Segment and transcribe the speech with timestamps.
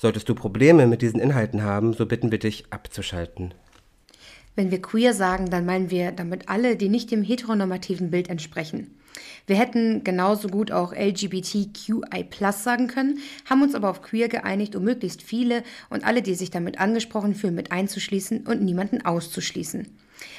[0.00, 3.52] Solltest du Probleme mit diesen Inhalten haben, so bitten wir dich abzuschalten.
[4.54, 8.96] Wenn wir queer sagen, dann meinen wir damit alle, die nicht dem heteronormativen Bild entsprechen.
[9.48, 13.18] Wir hätten genauso gut auch LGBTQI sagen können,
[13.50, 17.34] haben uns aber auf queer geeinigt, um möglichst viele und alle, die sich damit angesprochen
[17.34, 19.88] fühlen, mit einzuschließen und niemanden auszuschließen.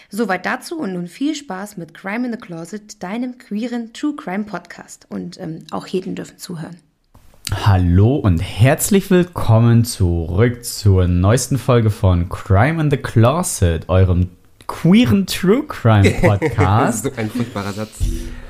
[0.09, 4.45] Soweit dazu und nun viel Spaß mit Crime in the Closet, deinem queeren True Crime
[4.45, 5.05] Podcast.
[5.09, 6.77] Und ähm, auch Heden dürfen zuhören.
[7.51, 14.29] Hallo und herzlich willkommen zurück zur neuesten Folge von Crime in the Closet, eurem
[14.67, 17.05] queeren True Crime Podcast.
[17.05, 18.01] so ein furchtbarer Satz.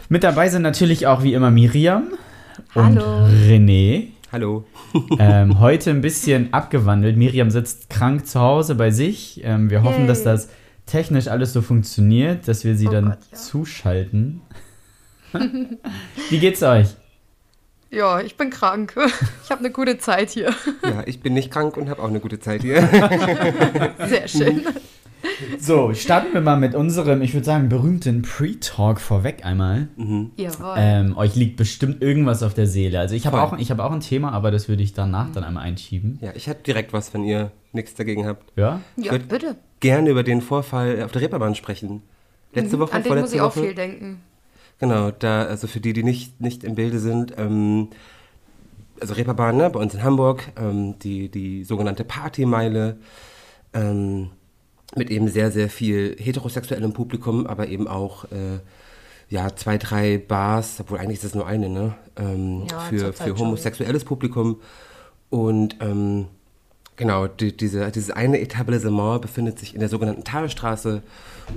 [0.09, 2.09] Mit dabei sind natürlich auch wie immer Miriam
[2.75, 3.25] und Hallo.
[3.47, 4.07] René.
[4.31, 4.65] Hallo.
[5.17, 7.15] Ähm, heute ein bisschen abgewandelt.
[7.17, 9.41] Miriam sitzt krank zu Hause bei sich.
[9.43, 10.07] Ähm, wir hoffen, Yay.
[10.07, 10.49] dass das
[10.85, 13.37] technisch alles so funktioniert, dass wir sie Oh dann Gott, ja.
[13.37, 14.41] zuschalten.
[16.29, 16.87] wie geht's euch?
[17.91, 18.93] Ja, ich bin krank.
[19.43, 20.53] Ich habe eine gute Zeit hier.
[20.83, 22.87] Ja, ich bin nicht krank und habe auch eine gute Zeit hier.
[24.07, 24.61] Sehr schön.
[25.57, 29.87] So, starten wir mal mit unserem, ich würde sagen, berühmten Pre-Talk vorweg einmal.
[30.37, 30.75] Jawohl.
[30.77, 32.99] Ähm, euch liegt bestimmt irgendwas auf der Seele.
[32.99, 35.43] Also ich habe auch, ich hab auch ein Thema, aber das würde ich danach dann
[35.43, 36.19] einmal einschieben.
[36.21, 38.55] Ja, ich hätte direkt was, wenn ihr nichts dagegen habt.
[38.55, 38.81] Ja?
[38.97, 39.55] ja, bitte.
[39.79, 42.03] Gerne über den Vorfall auf der Reeperbahn sprechen.
[42.53, 43.65] Letzte Woche, An den muss ich auch Woche.
[43.65, 44.21] viel denken.
[44.79, 47.89] Genau, da, also für die, die nicht, nicht im Bilde sind, ähm,
[49.01, 52.97] also Reeperbahn, ne, bei uns in Hamburg, ähm, die, die sogenannte Partymeile,
[53.73, 54.29] ähm,
[54.95, 58.59] mit eben sehr, sehr viel heterosexuellem Publikum, aber eben auch, äh,
[59.29, 63.27] ja, zwei, drei Bars, obwohl eigentlich ist es nur eine, ne, ähm, Ja, für, für
[63.27, 63.37] schon.
[63.39, 64.61] homosexuelles Publikum.
[65.29, 66.25] Und, ähm,
[66.99, 71.01] Genau, die, diese, dieses eine Etablissement befindet sich in der sogenannten Talstraße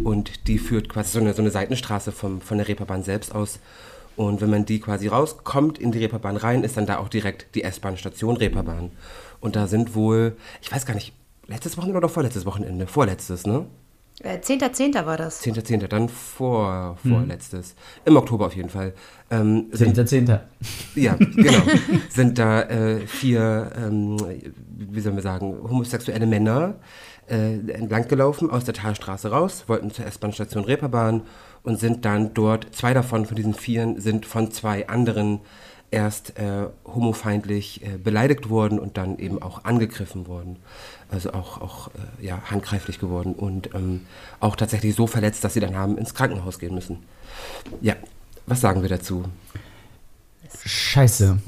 [0.05, 3.59] und die führt quasi so eine, so eine Seitenstraße vom, von der Reeperbahn selbst aus.
[4.17, 7.55] Und wenn man die quasi rauskommt, in die Reeperbahn rein, ist dann da auch direkt
[7.55, 8.91] die S-Bahn-Station Reeperbahn.
[9.41, 11.13] Und da sind wohl, ich weiß gar nicht,
[11.47, 12.87] letztes Wochenende oder vorletztes Wochenende?
[12.87, 13.67] Vorletztes, ne?
[14.21, 15.05] Äh, 10.10.
[15.07, 15.43] war das.
[15.43, 17.75] 10.10., dann vor, vorletztes.
[18.05, 18.93] Im Oktober auf jeden Fall.
[19.31, 20.49] Ähm, sind Zehnter, Zehnter.
[20.95, 21.63] ja, genau.
[22.11, 24.17] Sind da äh, vier, ähm,
[24.77, 26.75] wie sollen wir sagen, homosexuelle Männer
[27.33, 31.23] äh, entlang gelaufen aus der Talstraße raus, wollten zur S-Bahn-Station Reeperbahn
[31.63, 35.41] und sind dann dort, zwei davon von diesen vieren sind von zwei anderen
[35.91, 40.57] erst äh, homofeindlich äh, beleidigt worden und dann eben auch angegriffen worden.
[41.11, 44.07] Also auch, auch äh, ja, handgreiflich geworden und ähm,
[44.41, 46.99] auch tatsächlich so verletzt, dass sie dann haben ins Krankenhaus gehen müssen.
[47.81, 47.95] Ja,
[48.47, 49.25] was sagen wir dazu?
[50.65, 51.39] Scheiße.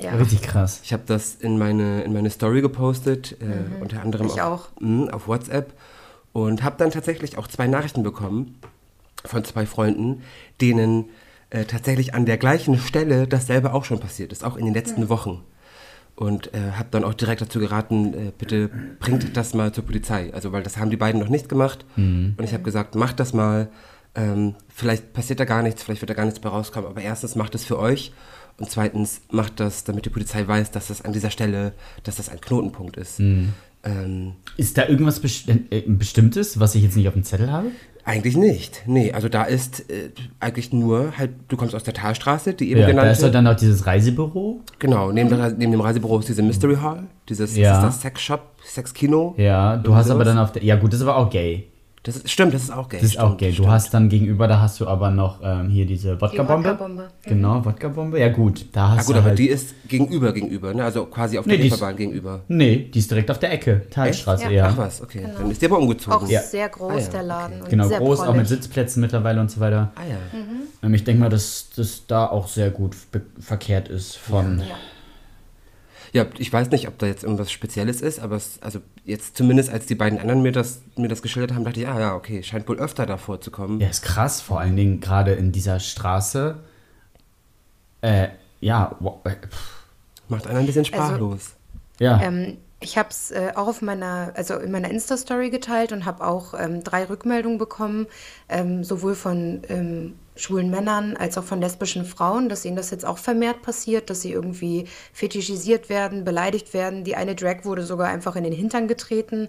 [0.00, 0.10] Ja.
[0.16, 0.80] Richtig krass.
[0.82, 4.80] Ich habe das in meine, in meine Story gepostet, äh, unter anderem Ich auf, auch.
[4.80, 5.72] mh, auf WhatsApp
[6.32, 8.58] und habe dann tatsächlich auch zwei Nachrichten bekommen
[9.24, 10.22] von zwei Freunden,
[10.60, 11.06] denen
[11.50, 15.08] äh, tatsächlich an der gleichen Stelle dasselbe auch schon passiert ist, auch in den letzten
[15.08, 15.42] Wochen.
[16.16, 20.32] Und äh, habe dann auch direkt dazu geraten, äh, bitte bringt das mal zur Polizei.
[20.32, 21.84] Also, weil das haben die beiden noch nicht gemacht.
[21.96, 23.68] Und ich habe gesagt, macht das mal.
[24.14, 26.88] Ähm, vielleicht passiert da gar nichts, vielleicht wird da gar nichts bei rauskommen.
[26.88, 28.12] Aber erstens macht es für euch.
[28.58, 31.72] Und zweitens macht das, damit die Polizei weiß, dass das an dieser Stelle,
[32.04, 33.20] dass das ein Knotenpunkt ist.
[33.20, 37.68] Ähm, Ist da irgendwas best äh, Bestimmtes, was ich jetzt nicht auf dem Zettel habe?
[38.08, 38.82] eigentlich nicht.
[38.86, 42.78] Nee, also da ist äh, eigentlich nur halt, du kommst aus der Talstraße, die eben
[42.80, 43.10] Ja, da genannte.
[43.10, 44.60] ist doch dann noch dieses Reisebüro.
[44.78, 47.74] Genau, neben, der, neben dem Reisebüro ist diese Mystery Hall, dieses Ja.
[47.78, 49.34] ist das Sexshop, Sexkino.
[49.36, 50.62] Ja, du hast aber dann auf der.
[50.62, 51.66] Ja, gut, das ist aber auch gay.
[52.06, 52.98] Das ist, stimmt, das ist auch gay.
[52.98, 53.36] Das ist stimmt, auch.
[53.36, 53.68] Du stimmt.
[53.68, 56.68] hast dann gegenüber, da hast du aber noch ähm, hier diese Die Wodka-Bombe.
[56.70, 57.08] Wodka-Bombe.
[57.24, 58.20] Genau, Wodka-Bombe.
[58.20, 59.38] Ja, gut, da hast Ja gut, du aber halt.
[59.40, 60.84] die ist gegenüber, gegenüber, ne?
[60.84, 62.40] Also quasi auf Nee, der die Reeperbahn gegenüber.
[62.46, 63.82] nee, die ist direkt auf der Ecke.
[63.90, 64.50] Talstraße, Ja.
[64.50, 64.68] ja.
[64.72, 65.26] Ach was, okay.
[65.36, 66.16] Dann ist die aber umgezogen.
[66.16, 66.42] Auch Ja.
[66.42, 67.62] sehr groß, Ah ja, der Laden.
[67.62, 68.48] Und Genau, sehr groß, auch mit prollig.
[68.50, 69.92] Sitzplätzen mittlerweile und so weiter.
[69.96, 70.16] Ah ja.
[70.84, 72.94] Ähm, Ich denke mal, dass das da auch sehr gut
[73.40, 74.60] verkehrt ist von.
[74.60, 74.64] Ja,
[76.38, 79.86] ich weiß nicht, ob da jetzt irgendwas Spezielles ist, aber es, also jetzt zumindest als
[79.86, 82.68] die beiden anderen mir das, mir das geschildert haben, dachte ich, ah ja, okay, scheint
[82.68, 83.80] wohl öfter davor zu kommen.
[83.80, 86.56] Ja, ist krass, vor allen Dingen gerade in dieser Straße.
[88.00, 88.28] Äh,
[88.60, 89.30] ja, äh,
[90.28, 91.54] Macht einen ein bisschen sprachlos.
[91.98, 92.22] ja.
[92.22, 96.24] Ähm, ich habe es äh, auch auf meiner, also in meiner Insta-Story geteilt und habe
[96.24, 98.06] auch ähm, drei Rückmeldungen bekommen,
[98.48, 103.04] ähm, sowohl von ähm, schwulen Männern als auch von lesbischen Frauen, dass ihnen das jetzt
[103.04, 107.04] auch vermehrt passiert, dass sie irgendwie fetischisiert werden, beleidigt werden.
[107.04, 109.48] Die eine Drag wurde sogar einfach in den Hintern getreten.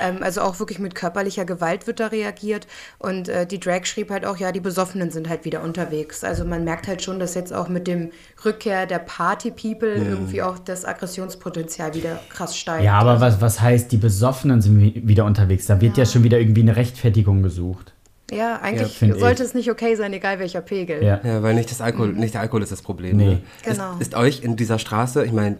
[0.00, 2.66] Ähm, also auch wirklich mit körperlicher Gewalt wird da reagiert.
[2.98, 6.22] Und äh, die Drag schrieb halt auch, ja, die Besoffenen sind halt wieder unterwegs.
[6.22, 8.10] Also man merkt halt schon, dass jetzt auch mit dem
[8.44, 12.84] Rückkehr der Party-People irgendwie auch das Aggressionspotenzial wieder krass steigt.
[12.84, 15.66] Ja, aber was, was heißt, die Besoffenen sind wi- wieder unterwegs?
[15.66, 17.94] Da wird ja, schon wieder irgendwie eine Rechtfertigung gesucht.
[18.30, 19.48] Ja, eigentlich find sollte ich.
[19.48, 21.02] es nicht okay sein, egal welcher Pegel.
[21.02, 21.20] Ja.
[21.22, 23.16] Ja, weil nicht das Alkohol, nicht der Alkohol ist das Problem.
[23.16, 23.26] Nee.
[23.26, 23.42] Ne?
[23.62, 23.92] Genau.
[23.94, 25.58] Ist, ist euch in dieser Straße, ich meine,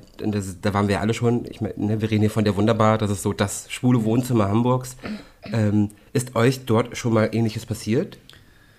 [0.62, 3.10] da waren wir alle schon, ich meine, ne, wir reden hier von der Wunderbar, das
[3.10, 4.96] ist so das schwule Wohnzimmer Hamburgs.
[5.52, 8.18] Ähm, ist euch dort schon mal ähnliches passiert?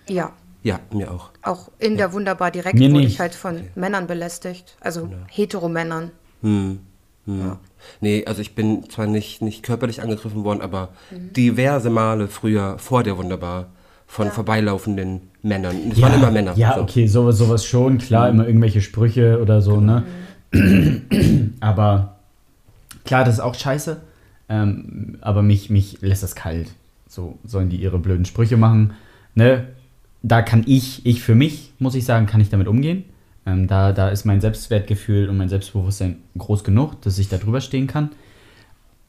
[0.10, 0.34] Ja.
[0.64, 1.30] Ja, mir auch.
[1.44, 3.14] Auch in der Wunderbar direkt Mir wurde nicht.
[3.14, 4.76] ich halt von Männern belästigt.
[4.82, 6.12] Also Heteromännern.
[6.42, 6.80] Hm.
[8.02, 13.04] Nee, also ich bin zwar nicht, nicht körperlich angegriffen worden, aber diverse Male früher vor
[13.04, 13.68] der Wunderbar
[14.08, 15.76] von vorbeilaufenden Männern.
[15.92, 16.54] Es waren immer Männer.
[16.56, 16.82] Ja, so.
[16.82, 20.04] okay, sowas, sowas schon, klar, immer irgendwelche Sprüche oder so, ne?
[21.60, 22.16] aber
[23.04, 23.98] klar, das ist auch scheiße.
[24.50, 26.70] Ähm, aber mich, mich lässt das kalt.
[27.08, 28.94] So sollen die ihre blöden Sprüche machen.
[29.36, 29.68] Ne?
[30.24, 33.04] Da kann ich, ich für mich, muss ich sagen, kann ich damit umgehen.
[33.46, 37.62] Ähm, da, da ist mein Selbstwertgefühl und mein Selbstbewusstsein groß genug, dass ich da drüber
[37.62, 38.12] stehen kann.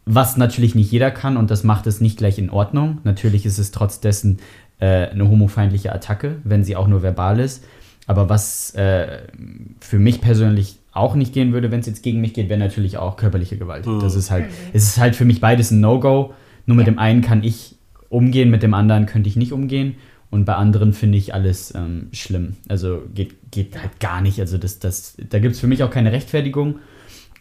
[0.06, 2.98] Was natürlich nicht jeder kann und das macht es nicht gleich in Ordnung.
[3.04, 4.38] Natürlich ist es trotz dessen
[4.80, 7.64] äh, eine homofeindliche Attacke, wenn sie auch nur verbal ist.
[8.06, 9.18] Aber was äh,
[9.80, 12.96] für mich persönlich auch nicht gehen würde, wenn es jetzt gegen mich geht, wäre natürlich
[12.96, 13.86] auch körperliche Gewalt.
[13.86, 16.32] Das ist halt, es ist halt für mich beides ein No-Go.
[16.66, 17.76] Nur mit dem einen kann ich
[18.08, 19.96] umgehen, mit dem anderen könnte ich nicht umgehen.
[20.30, 22.56] Und bei anderen finde ich alles ähm, schlimm.
[22.68, 24.40] Also geht, geht halt gar nicht.
[24.40, 26.80] Also das, das, da gibt es für mich auch keine Rechtfertigung.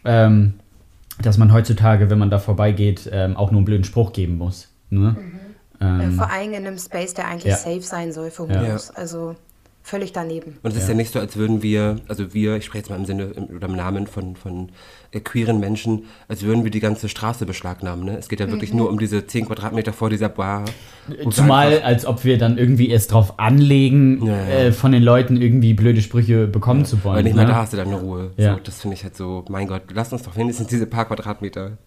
[0.04, 0.54] Ähm,
[1.20, 4.68] dass man heutzutage, wenn man da vorbeigeht, ähm, auch nur einen blöden Spruch geben muss.
[4.90, 5.16] Ne?
[5.18, 5.47] Äh,
[5.80, 7.56] Ähm, vor allem in einem Space, der eigentlich Ja.
[7.56, 8.60] safe sein soll für Ja.
[8.62, 8.90] Homos.
[8.90, 9.36] Also
[9.82, 10.58] völlig daneben.
[10.62, 10.94] Und es ist ja.
[10.94, 13.68] nicht so, als würden wir, also wir, ich spreche jetzt mal im Sinne im- oder
[13.68, 14.68] im Namen von, von
[15.12, 18.04] äh, queeren Menschen, als würden wir die ganze Straße beschlagnahmen.
[18.04, 18.18] Ne?
[18.18, 20.66] Es geht ja wirklich nur um diese 10 Quadratmeter vor dieser Bar.
[21.30, 24.48] Zumal, als ob wir dann irgendwie erst drauf anlegen, Ja, ja.
[24.66, 27.16] Äh, von den Leuten irgendwie blöde Sprüche bekommen zu wollen.
[27.16, 27.52] Weil nicht mal ne?
[27.52, 28.32] da hast du deine Ruhe.
[28.36, 28.54] Ja.
[28.56, 31.78] So, das finde ich halt so, mein Gott, lass uns doch wenigstens diese paar Quadratmeter.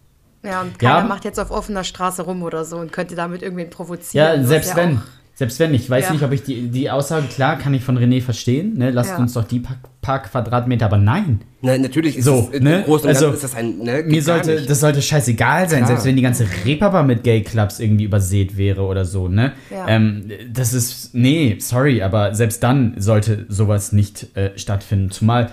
[0.43, 3.15] Ja, und Ja, keiner aber- macht jetzt auf offener Straße rum oder so und könnte
[3.15, 4.41] damit irgendwen provozieren.
[4.41, 4.97] Ja, selbst wenn.
[4.97, 5.01] auch-
[5.33, 6.11] Selbst wenn, ich weiß Ja.
[6.13, 8.91] nicht, ob ich die, die Aussage, klar, kann ich von René verstehen, ne?
[8.91, 9.17] lasst Ja.
[9.17, 11.41] uns doch die paar, paar Quadratmeter, aber nein.
[11.61, 12.79] Na, natürlich ist So, es äh, ne?
[12.79, 14.69] im Großen und Also, ist das ein, ne, Mir sollte, nicht.
[14.69, 15.88] das sollte scheißegal sein, Klar.
[15.88, 19.53] selbst wenn die ganze Reeperbahn mit Gay-Clubs irgendwie übersät wäre oder so, ne?
[19.71, 19.88] Ja.
[19.88, 25.09] Ähm, das ist, nee, sorry, aber selbst dann sollte sowas nicht äh, stattfinden.
[25.09, 25.49] Zumal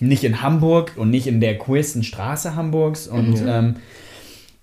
[0.00, 3.76] nicht in Hamburg und nicht in der queersten Straße Hamburgs und, ähm,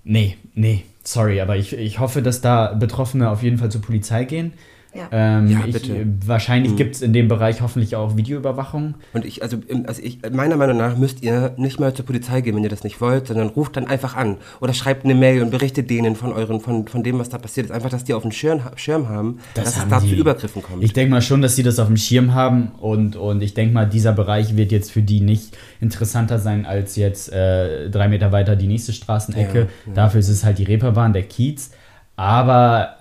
[0.04, 4.26] nee, nee, sorry, aber ich, ich hoffe, dass da Betroffene auf jeden Fall zur Polizei
[4.26, 4.54] gehen.
[4.96, 5.08] Ja.
[5.12, 6.06] Ähm, Ja, ich, bitte.
[6.28, 8.94] wahrscheinlich gibt es in dem Bereich hoffentlich auch Videoüberwachung.
[9.14, 12.42] Und ich, also, im- also ich, meiner Meinung nach müsst ihr nicht mal zur Polizei
[12.42, 15.42] gehen, wenn ihr das nicht wollt, sondern ruft dann einfach an oder schreibt eine Mail
[15.42, 17.72] und berichtet denen von euren, von, von dem, was da passiert ist.
[17.72, 20.16] Einfach, dass die auf dem Schirm, Schirm haben, dass es haben da zu die.
[20.16, 20.84] Übergriffen kommt.
[20.84, 23.74] Ich denke mal schon, dass sie das auf dem Schirm haben und, und ich denke
[23.74, 28.32] mal, dieser Bereich wird jetzt für die nicht interessanter sein als jetzt äh, drei Meter
[28.32, 29.70] weiter die nächste Straßenecke.
[29.96, 31.72] Dafür ist es halt die Reeperbahn, der Kiez.
[32.16, 32.98] Aber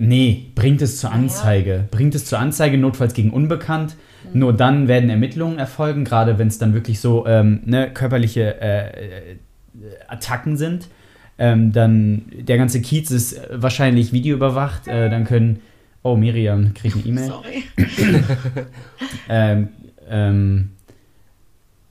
[0.00, 1.86] nee, bringt es zur Anzeige.
[1.90, 3.96] Bringt es zur Anzeige, notfalls gegen Unbekannt.
[4.32, 8.88] Nur dann werden Ermittlungen erfolgen, gerade wenn es dann wirklich so ähm, ne, körperliche äh,
[8.88, 9.36] äh,
[10.08, 10.88] Attacken sind.
[11.38, 14.88] Ähm, dann der ganze Kiez ist äh, wahrscheinlich videoüberwacht.
[14.88, 15.60] Äh, dann können.
[16.02, 17.26] Oh, Miriam kriegt eine E-Mail.
[17.26, 17.64] Sorry.
[19.28, 19.68] Ähm,
[20.08, 20.70] ähm,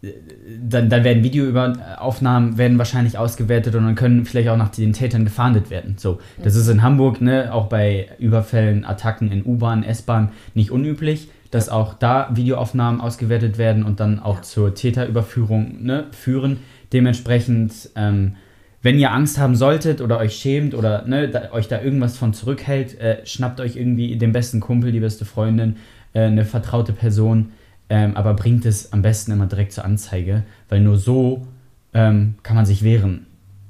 [0.02, 5.26] dann, dann werden Videoaufnahmen werden wahrscheinlich ausgewertet und dann können vielleicht auch nach den Tätern
[5.26, 5.96] gefahndet werden.
[5.98, 11.30] So, das ist in Hamburg, ne, auch bei Überfällen, Attacken in U-Bahn, S-Bahn nicht unüblich,
[11.52, 16.60] dass auch da Videoaufnahmen ausgewertet werden und dann auch zur Täterüberführung ne, führen.
[16.94, 18.36] Dementsprechend, ähm,
[18.82, 22.34] wenn ihr Angst haben solltet oder euch schämt oder ne, da, euch da irgendwas von
[22.34, 25.76] zurückhält, äh, schnappt euch irgendwie den besten Kumpel, die beste Freundin,
[26.14, 27.52] äh, eine vertraute Person,
[27.90, 31.46] ähm, aber bringt es am besten immer direkt zur Anzeige, weil nur so
[31.94, 33.26] ähm, kann man sich wehren.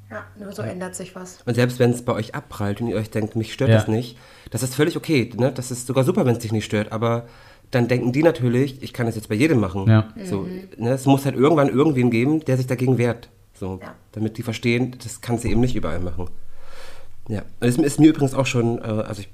[0.10, 1.40] Ja, nur so ändert sich was.
[1.46, 3.78] Und selbst wenn es bei euch abprallt und ihr euch denkt, mich stört Ja.
[3.78, 4.18] das nicht,
[4.50, 5.32] das ist völlig okay.
[5.38, 5.52] Ne?
[5.52, 6.92] Das ist sogar super, wenn es dich nicht stört.
[6.92, 7.28] Aber
[7.72, 9.88] dann denken die natürlich, ich kann das jetzt bei jedem machen.
[9.88, 10.10] Ja.
[10.26, 10.48] So,
[10.78, 10.90] ne?
[10.90, 13.30] Es muss halt irgendwann irgendwen geben, der sich dagegen wehrt.
[13.54, 13.94] So, Ja.
[14.14, 16.28] Damit die verstehen, das kannst du eben nicht überall machen.
[17.30, 19.30] Ja, und es ist mir übrigens auch schon, äh, also ich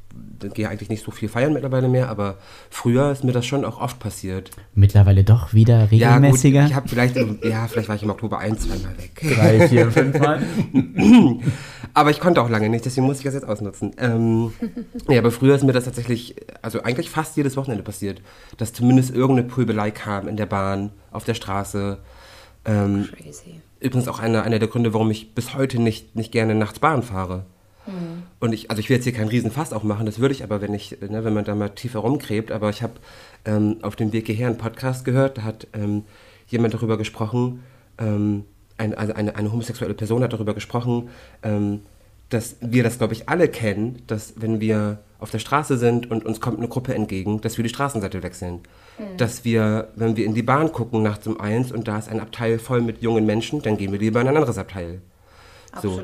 [0.53, 2.35] gehe eigentlich nicht so viel feiern mittlerweile mehr, aber
[2.69, 4.51] früher ist mir das schon auch oft passiert.
[4.73, 6.65] Mittlerweile doch wieder Ja, gut, regelmäßiger.
[6.65, 9.11] ich habe vielleicht, im- ja, vielleicht war ich im Oktober ein, zweimal weg.
[9.35, 10.41] Drei, vier, fünf Mal.
[11.93, 13.91] Aber ich konnte auch lange nicht, deswegen muss ich das jetzt ausnutzen.
[13.97, 14.51] Ähm,
[15.07, 18.21] ja, aber früher ist mir das tatsächlich, also eigentlich fast jedes Wochenende passiert,
[18.57, 21.99] dass zumindest irgendeine Pulbelei kam in der Bahn, auf der Straße.
[22.65, 23.61] Ähm, Crazy.
[23.79, 27.01] übrigens auch einer, einer der Gründe, warum ich bis heute nicht, nicht gerne nachts Bahn
[27.01, 27.45] fahre.
[28.39, 30.73] Und ich, also ich will jetzt hier keinen Riesenfass aufmachen, das würde ich aber, wenn
[30.73, 32.93] ich, ne, wenn man da mal tiefer rumgräbt, aber ich habe
[33.45, 36.03] ähm, auf dem Weg hierher einen Podcast gehört, da hat ähm,
[36.47, 37.63] jemand darüber gesprochen,
[37.97, 38.45] ähm,
[38.77, 41.09] ein, also eine, eine homosexuelle Person hat darüber gesprochen,
[41.43, 41.81] ähm,
[42.29, 46.25] dass wir das, glaube ich, alle kennen, dass wenn wir auf der Straße sind und
[46.25, 48.61] uns kommt eine Gruppe entgegen, dass wir die Straßenseite wechseln.
[49.17, 52.19] Dass wir, wenn wir in die Bahn gucken nachts um eins und da ist ein
[52.19, 55.01] Abteil voll mit jungen Menschen, dann gehen wir lieber in ein anderes Abteil.
[55.81, 55.99] So.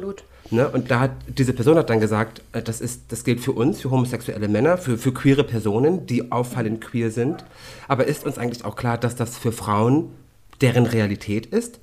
[0.51, 0.67] Ne?
[0.69, 3.81] Und da hat diese Person hat dann gesagt, äh, das, ist, das gilt für uns,
[3.81, 7.45] für homosexuelle Männer, für, für queere Personen, die auffallend queer sind.
[7.87, 10.11] Aber ist uns eigentlich auch klar, dass das für Frauen
[10.59, 11.79] deren Realität ist?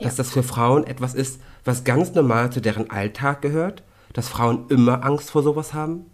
[0.00, 3.82] Dass das für Frauen etwas ist, was ganz normal zu deren Alltag gehört?
[4.12, 6.06] Dass Frauen immer Angst vor sowas haben?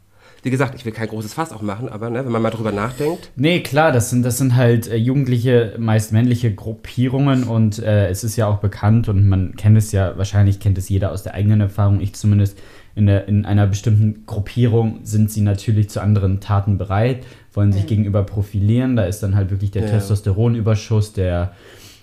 [0.44, 2.70] Wie gesagt, ich will kein großes Fass auch machen, aber ne, wenn man mal drüber
[2.70, 3.30] nachdenkt.
[3.34, 8.24] Nee, klar, das sind, das sind halt äh, jugendliche, meist männliche Gruppierungen und äh, es
[8.24, 11.32] ist ja auch bekannt und man kennt es ja, wahrscheinlich kennt es jeder aus der
[11.32, 12.58] eigenen Erfahrung, ich zumindest,
[12.94, 17.24] in, der, in einer bestimmten Gruppierung sind sie natürlich zu anderen Taten bereit,
[17.54, 19.88] wollen sich gegenüber profilieren, da ist dann halt wirklich der Ja.
[19.88, 21.54] Testosteronüberschuss, der,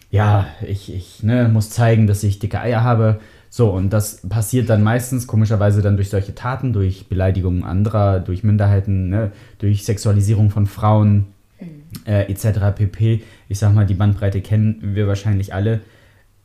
[0.10, 3.20] ja, ich, ich ne, muss zeigen, dass ich dicke Eier habe.
[3.54, 8.46] So, und das passiert dann meistens komischerweise dann durch solche Taten, durch Beleidigungen anderer, durch
[8.46, 11.26] Minderheiten, ne, durch Sexualisierung von Frauen,
[12.06, 12.74] äh, etc.
[12.74, 13.22] pp.
[13.50, 15.82] Ich sag mal, die Bandbreite kennen wir wahrscheinlich alle.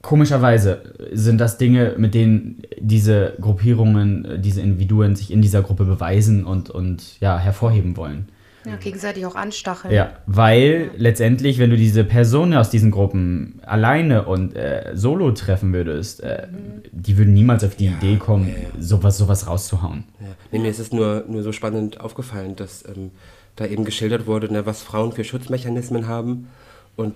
[0.03, 5.85] Komischerweise sind das Dinge, mit denen diese Gruppierungen, äh, diese Individuen sich in dieser Gruppe
[5.85, 8.27] beweisen und, und ja, hervorheben wollen.
[8.67, 9.95] Ja, gegenseitig auch anstacheln.
[9.95, 15.73] Ja, weil letztendlich, wenn du diese Personen aus diesen Gruppen alleine und äh, solo treffen
[15.73, 16.49] würdest, äh,
[16.91, 20.05] die würden niemals auf die Idee kommen, sowas, sowas rauszuhauen.
[20.21, 20.27] Ja.
[20.51, 23.13] Nee, mir ist es nur, nur so spannend aufgefallen, dass ähm,
[23.55, 26.49] da eben geschildert wurde, ne, was Frauen für Schutzmechanismen haben.
[26.97, 27.15] Und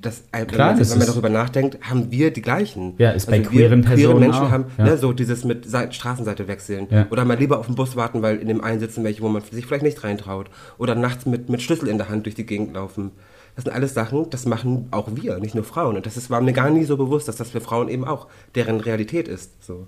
[0.00, 2.82] das, äh, Klar, wenn, man, das wenn man ist- darüber nachdenkt, haben wir die gleichen.
[2.92, 4.84] Also Ja, ist bei wir queeren queere Personen Menschen auch, haben ja.
[4.84, 6.86] ne, so dieses mit Seite, Straßenseite wechseln.
[6.90, 7.06] Ja.
[7.10, 9.42] Oder mal lieber auf den Bus warten, weil in dem einen sitzen welche, wo man
[9.42, 10.50] sich vielleicht nicht reintraut.
[10.76, 13.10] Oder nachts mit, mit Schlüssel in der Hand durch die Gegend laufen.
[13.56, 15.96] Das sind alles Sachen, das machen auch wir, nicht nur Frauen.
[15.96, 18.26] Und das ist, war mir gar nie so bewusst, dass das für Frauen eben auch
[18.54, 19.62] deren Realität ist.
[19.64, 19.86] So.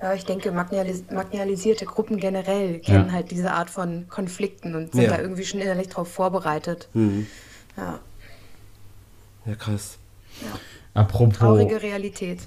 [0.00, 3.12] Ja, ich denke, marginalis marginalisierte Gruppen generell kennen Ja.
[3.12, 5.10] halt diese Art von Konflikten und sind Ja.
[5.16, 6.88] da irgendwie schon innerlich drauf vorbereitet.
[7.76, 7.98] Ja,
[9.48, 9.98] Ja, krass.
[10.92, 12.40] Apropos, traurige Realität.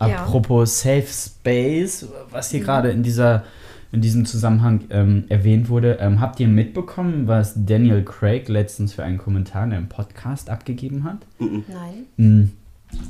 [0.00, 0.24] Ja.
[0.24, 3.44] apropos Safe Space, was hier gerade in dieser
[3.92, 9.04] in diesem Zusammenhang ähm, erwähnt wurde, ähm, habt ihr mitbekommen, was Daniel Craig letztens für
[9.04, 11.18] einen Kommentar in einem Podcast abgegeben hat?
[11.38, 12.52] Nein.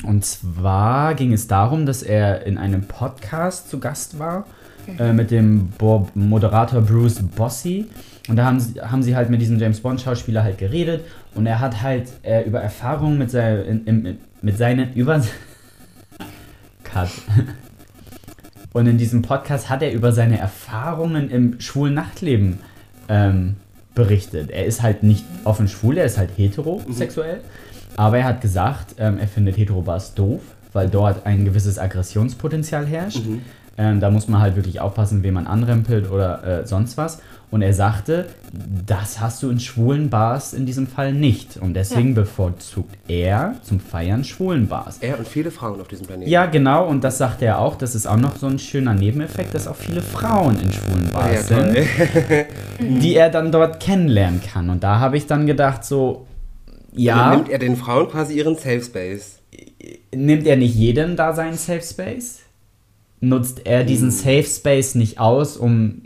[0.04, 4.46] Und zwar ging es darum, dass er in einem Podcast zu Gast war
[4.99, 7.87] äh, mit dem Bo Moderator Bruce Bossy.
[8.28, 11.04] Und da haben sie, haben sie halt mit diesem James Bond-Schauspieler halt geredet.
[11.34, 15.22] Und er hat halt äh, über Erfahrungen mit, sei, in, im- mit seinen über
[16.84, 17.08] Cut.
[18.72, 22.58] Und in diesem Podcast hat er über seine Erfahrungen im schwulen Nachtleben
[23.08, 23.56] ähm,
[23.94, 24.50] berichtet.
[24.50, 27.40] Er ist halt nicht offen schwul, er ist halt heterosexuell.
[27.96, 30.40] Aber er hat gesagt, ähm, er findet Heterobars doof,
[30.72, 33.20] weil dort ein gewisses Aggressionspotenzial herrscht.
[33.82, 37.20] Ähm, da muss man halt wirklich aufpassen, wen man anrempelt oder äh, sonst was.
[37.50, 38.26] Und er sagte,
[38.86, 41.56] das hast du in schwulen Bars in diesem Fall nicht.
[41.58, 44.98] Und deswegen bevorzugt er zum Feiern schwulen Bars.
[45.00, 46.30] Er und viele Frauen auf diesem Planeten.
[46.30, 47.74] Ja, genau, und das sagte er auch.
[47.74, 51.50] Das ist auch noch so ein schöner Nebeneffekt, dass auch viele Frauen in schwulen Bars
[51.50, 51.76] Ja, sind,
[53.02, 54.70] die er dann dort kennenlernen kann.
[54.70, 56.26] Und da habe ich dann gedacht, so,
[56.94, 59.40] ja, nimmt er den Frauen quasi ihren Safe Space.
[60.14, 62.41] nimmt er nicht jedem da seinen Safe Space?
[63.25, 66.02] Nutzt er diesen Safe Space nicht aus, um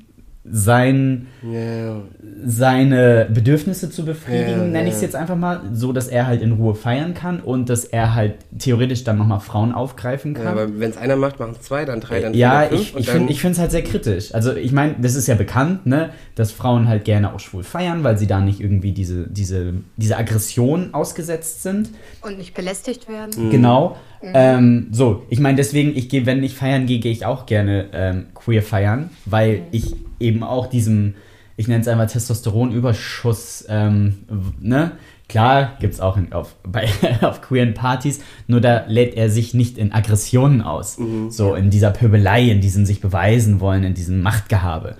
[0.50, 2.02] sein, Ja.
[2.44, 5.06] seine Bedürfnisse zu befriedigen, Ja, nenne ich es ja.
[5.06, 8.34] jetzt einfach mal, so dass er halt in Ruhe feiern kann und dass er halt
[8.58, 10.44] theoretisch dann nochmal Frauen aufgreifen kann.
[10.44, 12.78] Ja, aber wenn es einer macht, machen es zwei, dann drei, dann vier, Ja, dann
[12.78, 14.34] fünf ich, ich finde es halt sehr kritisch.
[14.34, 18.04] Also ich meine, das ist ja bekannt, ne, dass Frauen halt gerne auch schwul feiern,
[18.04, 21.90] weil sie da nicht irgendwie diese, diese, diese Aggression ausgesetzt sind.
[22.22, 23.12] Und nicht belästigt Mhm.
[23.12, 23.50] werden.
[23.50, 23.96] Genau.
[24.22, 27.86] Ähm, so, ich meine, deswegen, ich gehe, wenn ich feiern gehe, gehe ich auch gerne
[27.92, 31.14] ähm, queer feiern, weil ich eben auch diesem,
[31.56, 34.24] ich nenne es einfach Testosteronüberschuss, ähm,
[34.60, 34.92] ne?
[35.28, 36.88] Klar, gibt es auch in, auf, bei,
[37.22, 40.96] auf queeren Partys, nur da lädt er sich nicht in Aggressionen aus.
[41.30, 44.96] So, in dieser Pöbelei, in diesem sich beweisen wollen, in diesem Machtgehabe.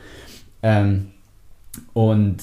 [0.62, 1.08] Ähm,
[1.92, 2.38] und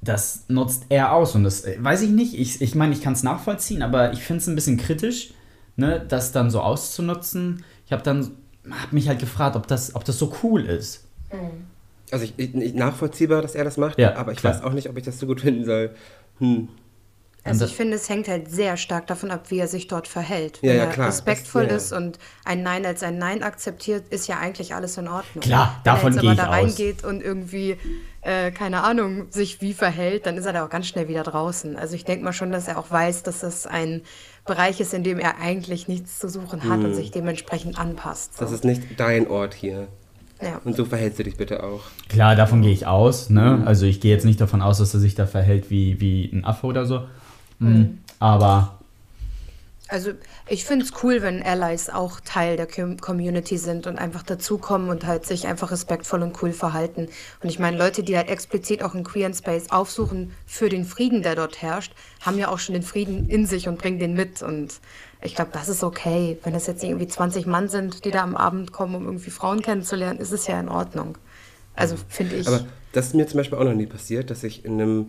[0.00, 1.34] das nutzt er aus.
[1.34, 2.34] Und das äh, weiß ich nicht.
[2.34, 5.34] Ich meine, ich, mein, ich kann es nachvollziehen, aber ich finde es ein bisschen kritisch,
[5.76, 7.64] ne, das dann so auszunutzen.
[7.84, 8.30] Ich habe dann
[8.70, 11.04] habe mich halt gefragt, ob das, ob das so cool ist.
[12.12, 14.54] Also ich, ich, ich nachvollziehbar, dass er das macht, Ja, aber ich klar.
[14.54, 15.94] weiß auch nicht, ob ich das so gut finden soll.
[16.38, 16.68] Hm.
[17.44, 20.58] Also ich finde, es hängt halt sehr stark davon ab, wie er sich dort verhält.
[20.60, 21.08] Ja, Wenn ja, er klar.
[21.08, 25.08] respektvoll Das- ist und ein Nein als ein Nein akzeptiert, ist ja eigentlich alles in
[25.08, 25.42] Ordnung.
[25.42, 27.78] Klar, davon Wenn gehe er jetzt aber da reingeht und irgendwie,
[28.20, 31.76] äh, keine Ahnung, sich wie verhält, dann ist er da auch ganz schnell wieder draußen.
[31.76, 34.02] Also ich denke mal schon, dass er auch weiß, dass das ein
[34.44, 38.36] Bereich ist, in dem er eigentlich nichts zu suchen hat und sich dementsprechend anpasst.
[38.36, 38.44] So.
[38.44, 39.88] Das ist nicht dein Ort hier.
[40.42, 40.60] Ja.
[40.64, 41.80] Und so verhältst du dich bitte auch.
[42.08, 43.30] Klar, davon gehe ich aus.
[43.30, 43.62] Ne?
[43.66, 46.44] Also ich gehe jetzt nicht davon aus, dass er sich da verhält wie, wie ein
[46.44, 47.02] Affe oder so.
[47.58, 47.98] Mhm.
[48.20, 48.78] Aber
[49.88, 50.10] Also
[50.48, 54.90] ich finde es cool, wenn Allies auch Teil der Com- Community sind und einfach dazukommen
[54.90, 57.08] und halt sich einfach respektvoll und cool verhalten.
[57.42, 61.22] Und ich meine, Leute, die halt explizit auch einen queeren Space aufsuchen für den Frieden,
[61.22, 64.42] der dort herrscht, haben ja auch schon den Frieden in sich und bringen den mit.
[64.42, 64.74] Und
[65.20, 66.38] ich glaube, das ist okay.
[66.44, 69.62] Wenn das jetzt irgendwie 20 Mann sind, die da am Abend kommen, um irgendwie Frauen
[69.62, 71.18] kennenzulernen, ist es ja in Ordnung.
[71.74, 72.46] Also finde ich.
[72.46, 75.06] Aber das ist mir zum Beispiel auch noch nie passiert, dass ich in einem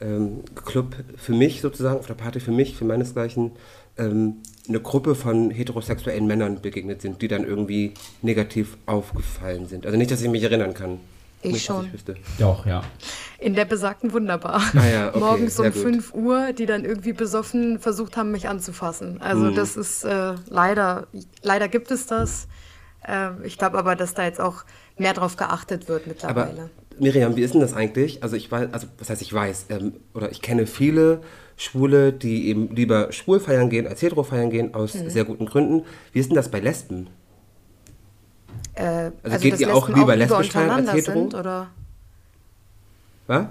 [0.00, 3.52] ähm, Club für mich sozusagen, auf der Party für mich, für meinesgleichen,
[3.96, 4.36] ähm,
[4.68, 9.86] eine Gruppe von heterosexuellen Männern begegnet sind, die dann irgendwie negativ aufgefallen sind.
[9.86, 11.00] Also nicht, dass ich mich erinnern kann.
[11.42, 11.88] Ich nicht, schon.
[11.94, 12.04] Ich
[12.38, 12.82] doch, ja.
[13.38, 14.60] In der besagten Wunderbar.
[14.74, 15.82] Ah ja, okay, Morgens um sehr gut.
[15.82, 19.20] 5 Uhr, die dann irgendwie besoffen versucht haben, mich anzufassen.
[19.20, 19.54] Also Mhm.
[19.54, 21.06] das ist äh, leider,
[21.42, 22.48] leider gibt es das.
[23.06, 24.64] Ähm, ich glaube aber, dass da jetzt auch
[24.96, 26.70] mehr drauf geachtet wird Aber mittlerweile.
[26.98, 28.24] Miriam, wie ist denn das eigentlich?
[28.24, 31.20] Also ich weiß, also was heißt ich weiß, ähm, oder ich kenne viele
[31.56, 35.10] Schwule, die eben lieber schwul feiern gehen als hetero feiern gehen, aus Mhm.
[35.10, 35.84] sehr guten Gründen.
[36.12, 37.08] Wie ist denn das bei Lesben?
[38.78, 41.18] Äh, also geht dass ihr auch lieber lesbisch feiern als untereinander hetero?
[41.18, 41.66] sind, oder
[43.26, 43.46] Was?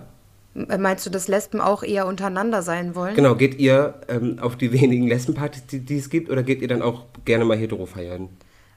[0.55, 3.15] äh, meinst du, dass Lesben auch eher untereinander sein wollen?
[3.15, 6.69] Genau, geht ihr ähm, auf die wenigen Lesbenpartys, die, die es gibt, oder geht ihr
[6.69, 8.29] dann auch gerne mal hetero feiern?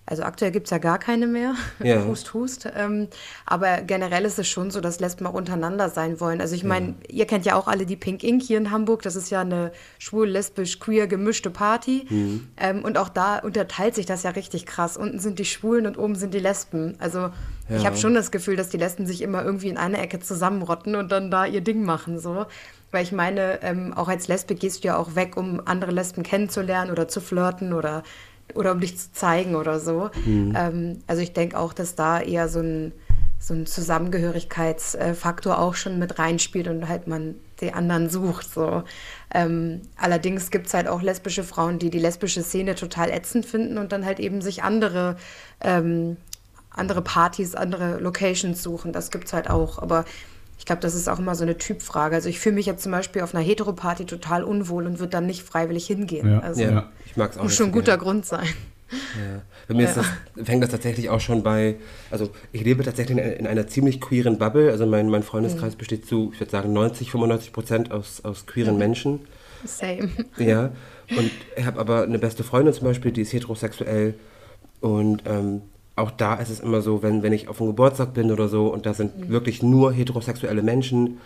[0.07, 1.54] Also aktuell gibt es ja gar keine mehr.
[1.85, 2.04] Ja.
[2.04, 2.69] hust, hust.
[2.76, 3.07] Ähm,
[3.47, 6.40] aber generell ist es schon so, dass Lesben auch untereinander sein wollen.
[6.40, 9.02] Also ich meine, ihr kennt ja auch alle die Pink Ink hier in Hamburg.
[9.02, 12.07] Das ist ja eine schwul-lesbisch-queer gemischte Party.
[12.09, 12.49] Mhm.
[12.57, 14.97] Ähm, und auch da unterteilt sich das ja richtig krass.
[14.97, 16.97] Unten sind die Schwulen und oben sind die Lesben.
[16.99, 17.30] Also
[17.69, 17.85] ich Ja.
[17.85, 21.12] habe schon das Gefühl, dass die Lesben sich immer irgendwie in eine Ecke zusammenrotten und
[21.12, 22.18] dann da ihr Ding machen.
[22.18, 22.46] So.
[22.90, 26.25] Weil ich meine, ähm, auch als Lesbe gehst du ja auch weg, um andere Lesben
[26.25, 28.03] kennenzulernen oder zu flirten oder
[28.55, 30.11] oder um dich zu zeigen oder so.
[30.55, 32.93] Ähm, also ich denke auch, dass da eher so ein,
[33.39, 38.53] so ein Zusammengehörigkeitsfaktor auch schon mit reinspielt und halt man die anderen sucht.
[38.53, 38.83] So.
[39.33, 43.79] Ähm, allerdings gibt es halt auch lesbische Frauen, die die lesbische Szene total ätzend finden
[43.79, 45.17] und dann halt eben sich andere,
[45.61, 46.17] ähm,
[46.71, 48.93] andere Partys, andere Locations suchen.
[48.93, 49.79] Das gibt es halt auch.
[49.79, 50.05] Aber
[50.61, 52.14] ich glaube, das ist auch immer so eine Typfrage.
[52.14, 55.25] Also ich fühle mich jetzt zum Beispiel auf einer Heteroparty total unwohl und würde dann
[55.25, 56.31] nicht freiwillig hingehen.
[56.31, 56.40] Ja.
[56.40, 58.03] Also Ja, ich mag es auch muss schon ein so guter gerne.
[58.03, 58.46] Grund sein.
[58.92, 59.40] Ja.
[59.68, 60.07] Bei mir ist das,
[60.44, 61.77] fängt das tatsächlich auch schon bei,
[62.11, 64.70] also ich lebe tatsächlich in, in einer ziemlich queeren Bubble.
[64.70, 68.77] Also mein, mein Freundeskreis besteht zu, ich würde sagen, 90, 95 Prozent aus, aus queeren
[68.77, 69.20] Menschen.
[69.64, 70.11] Same.
[70.37, 70.73] Ja.
[71.09, 74.14] Und ich habe aber eine beste Freundin zum Beispiel, die ist heterosexuell.
[74.81, 75.62] Und ähm,
[75.96, 78.72] auch da ist es immer so, wenn, wenn ich auf dem Geburtstag bin oder so
[78.72, 81.18] und da sind wirklich nur heterosexuelle Menschen,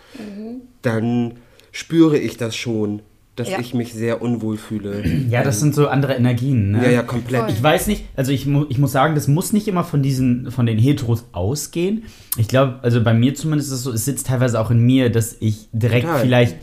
[0.83, 1.35] dann
[1.73, 3.03] spüre ich das schon,
[3.37, 3.59] dass Ja.
[3.59, 5.03] ich mich sehr unwohl fühle.
[5.31, 6.71] Ja, das sind so andere Energien.
[6.73, 6.85] Ne?
[6.85, 7.43] Ja, ja, komplett.
[7.43, 7.51] Voll.
[7.51, 10.51] Ich weiß nicht, also ich, mu ich muss sagen, das muss nicht immer von diesen,
[10.53, 12.05] von den Heteros ausgehen.
[12.37, 15.11] Ich glaube, also bei mir zumindest ist es so, es sitzt teilweise auch in mir,
[15.11, 16.21] dass ich direkt Total.
[16.21, 16.57] vielleicht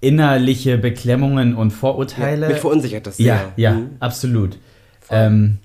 [0.00, 2.48] innerliche Beklemmungen und Vorurteile.
[2.48, 3.26] Mich verunsichert das sehr.
[3.26, 3.90] ja, ja, Mhm.
[4.00, 4.58] absolut.
[5.10, 5.58] Ähm,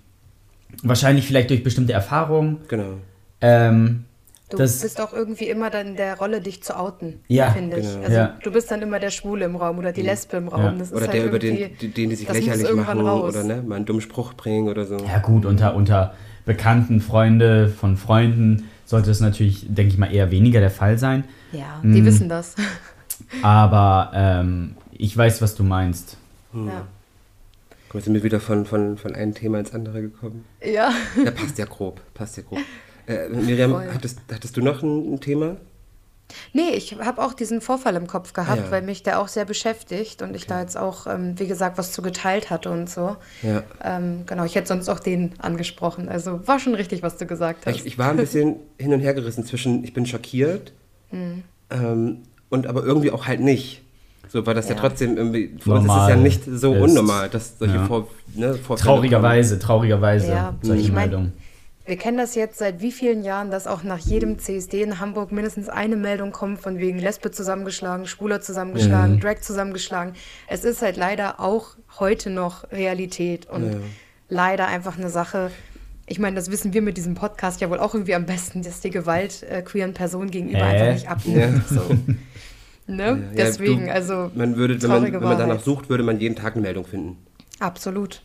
[0.83, 2.57] wahrscheinlich vielleicht durch bestimmte Erfahrungen.
[2.67, 2.93] Genau.
[3.41, 4.05] Ähm,
[4.49, 7.77] Du Das- bist auch irgendwie immer dann in der Rolle, dich zu outen, Ja, finde
[7.77, 7.87] ich.
[7.87, 8.01] genau.
[8.03, 8.37] Also Ja.
[8.43, 10.61] du bist dann immer der Schwule im Raum oder die Lesbe im Raum.
[10.65, 10.71] Ja.
[10.73, 13.33] Das ist Oder halt der, über den, den die sich das lächerlich machen raus.
[13.33, 14.97] oder ne, mal einen dummen Spruch bringen oder so.
[14.97, 16.13] ja gut, unter, unter
[16.45, 21.23] Bekannten, Freunde von Freunden sollte es natürlich, denke ich mal, eher weniger der Fall sein.
[21.53, 21.93] Ja, Mhm.
[21.93, 22.55] die wissen das.
[23.41, 26.17] Aber ähm, ich weiß, was du meinst.
[26.53, 26.85] Ja.
[27.93, 30.45] Mal, sind wir wieder von, von, von einem Thema ins andere gekommen.
[30.63, 30.91] ja.
[31.23, 32.01] Ja, passt ja grob.
[32.13, 32.59] Passt ja grob.
[33.07, 33.89] Äh, Miriam, Voll.
[33.93, 35.57] hattest, hattest du noch ein, ein Thema?
[36.53, 38.71] Nee, ich habe auch diesen Vorfall im Kopf gehabt, Ah, ja.
[38.71, 41.91] weil mich der auch sehr beschäftigt und ich da jetzt auch, ähm, wie gesagt, was
[41.91, 43.17] zu geteilt hatte und so.
[43.41, 43.63] Ja.
[43.83, 46.07] Ähm, genau, ich hätte sonst auch den angesprochen.
[46.07, 47.75] Also war schon richtig, was du gesagt hast.
[47.75, 50.71] Ich, ich war ein bisschen hin und her gerissen zwischen, ich bin schockiert
[51.11, 51.43] Mhm.
[51.69, 53.81] ähm, und aber irgendwie auch halt nicht.
[54.31, 54.79] So, weil das ja, Ja.
[54.81, 56.81] trotzdem irgendwie, für uns ist es ja nicht so ist.
[56.81, 57.85] unnormal, dass solche Ja.
[57.85, 61.33] Vor, ne, Vorfälle Traurigerweise, traurigerweise, Ja, solche ich Meldungen.
[61.85, 65.31] Wir kennen das jetzt seit wie vielen Jahren, dass auch nach jedem CSD in Hamburg
[65.33, 70.13] mindestens eine Meldung kommt von wegen Lesbe zusammengeschlagen, Schwuler zusammengeschlagen, Drag zusammengeschlagen.
[70.47, 73.77] Es ist halt leider auch heute noch Realität und Ja.
[74.29, 75.51] leider einfach eine Sache,
[76.07, 78.81] Ich meine, das wissen wir mit diesem Podcast ja wohl auch irgendwie am besten, dass
[78.81, 80.63] die Gewalt äh, queeren Personen gegenüber Äh?
[80.63, 81.63] einfach nicht abnimmt.
[81.69, 81.75] Ja.
[81.75, 81.81] So.
[82.95, 83.03] Ne?
[83.05, 86.35] Ja, Deswegen, du- also Man würde, wenn man, wenn man danach sucht, würde man jeden
[86.35, 87.17] Tag eine Meldung finden.
[87.59, 88.21] Absolut.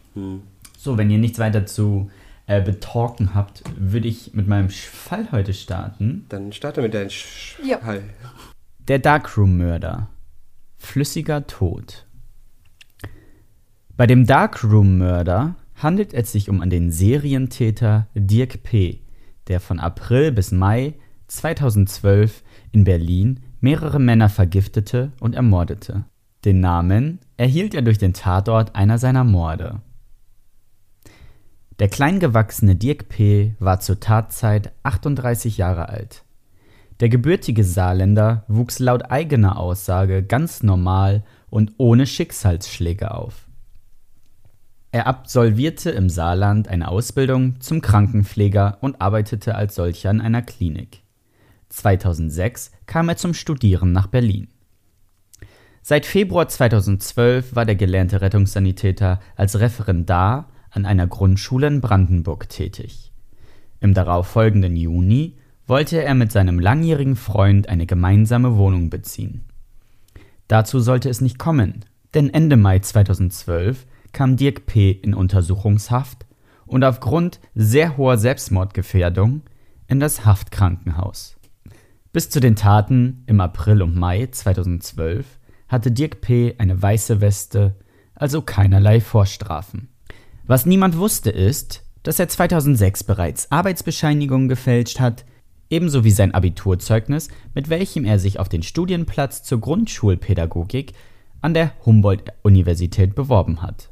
[0.78, 2.10] So, wenn ihr nichts weiter zu
[2.46, 6.24] äh, betalken habt, würde ich mit meinem Fall heute starten.
[6.28, 7.10] Dann starte mit deinem
[7.64, 7.78] Ja.
[7.78, 8.02] Fall.
[8.88, 10.08] Der Darkroom-Mörder.
[10.78, 12.06] Flüssiger Tod.
[13.96, 19.00] Bei dem Darkroom-Mörder handelt es sich um den Serientäter Dirk P.,
[19.48, 20.94] der von April bis Mai
[21.28, 26.04] 2012 in Berlin mehrere Männer vergiftete und ermordete.
[26.44, 29.80] Den Namen erhielt er durch den Tatort einer seiner Morde.
[31.78, 33.54] Der kleingewachsene Dirk P.
[33.58, 36.24] war zur Tatzeit 38 Jahre alt.
[37.00, 43.46] Der gebürtige Saarländer wuchs laut eigener Aussage ganz normal und ohne Schicksalsschläge auf.
[44.92, 51.02] Er absolvierte im Saarland eine Ausbildung zum Krankenpfleger und arbeitete als solcher in einer Klinik.
[51.68, 54.48] 2006 kam er zum Studieren nach Berlin.
[55.82, 63.12] Seit Februar 2012 war der gelernte Rettungssanitäter als Referendar an einer Grundschule in Brandenburg tätig.
[63.80, 69.44] Im darauffolgenden Juni wollte er mit seinem langjährigen Freund eine gemeinsame Wohnung beziehen.
[70.48, 74.90] Dazu sollte es nicht kommen, denn Ende Mai 2012 kam Dirk P.
[74.90, 76.26] in Untersuchungshaft
[76.66, 79.42] und aufgrund sehr hoher Selbstmordgefährdung
[79.88, 81.35] in das Haftkrankenhaus.
[82.16, 85.26] Bis zu den Taten im April und Mai 2012
[85.68, 86.54] hatte Dirk P.
[86.56, 87.76] eine weiße Weste,
[88.14, 89.90] also keinerlei Vorstrafen.
[90.46, 95.26] Was niemand wusste ist, dass er 2006 bereits Arbeitsbescheinigungen gefälscht hat,
[95.68, 100.94] ebenso wie sein Abiturzeugnis, mit welchem er sich auf den Studienplatz zur Grundschulpädagogik
[101.42, 103.90] an der Humboldt-Universität beworben hat.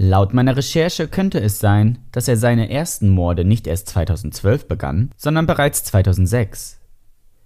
[0.00, 5.10] Laut meiner Recherche könnte es sein, dass er seine ersten Morde nicht erst 2012 begann,
[5.16, 6.80] sondern bereits 2006.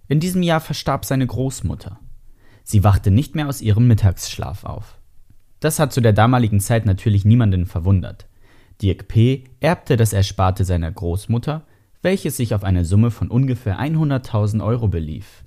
[0.07, 1.99] In diesem Jahr verstarb seine Großmutter.
[2.63, 4.99] Sie wachte nicht mehr aus ihrem Mittagsschlaf auf.
[5.61, 8.27] Das hat zu der damaligen Zeit natürlich niemanden verwundert.
[8.83, 9.45] Dirk P.
[9.61, 11.63] erbte das Ersparte seiner Großmutter,
[12.03, 15.43] welches sich auf eine Summe von ungefähr 100.000 Euro belief.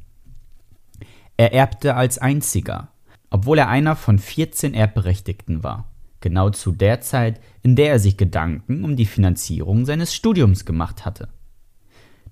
[1.37, 2.87] Er erbte als einziger,
[3.29, 5.91] obwohl er einer von 14 Erbberechtigten war,
[6.25, 11.05] genau zu der Zeit, in der er sich Gedanken um die Finanzierung seines Studiums gemacht
[11.05, 11.29] hatte.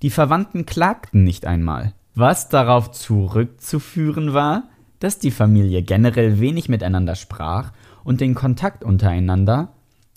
[0.01, 4.63] Die Verwandten klagten nicht einmal, was darauf zurückzuführen war,
[4.97, 7.71] dass die Familie generell wenig miteinander sprach
[8.03, 9.73] und den Kontakt untereinander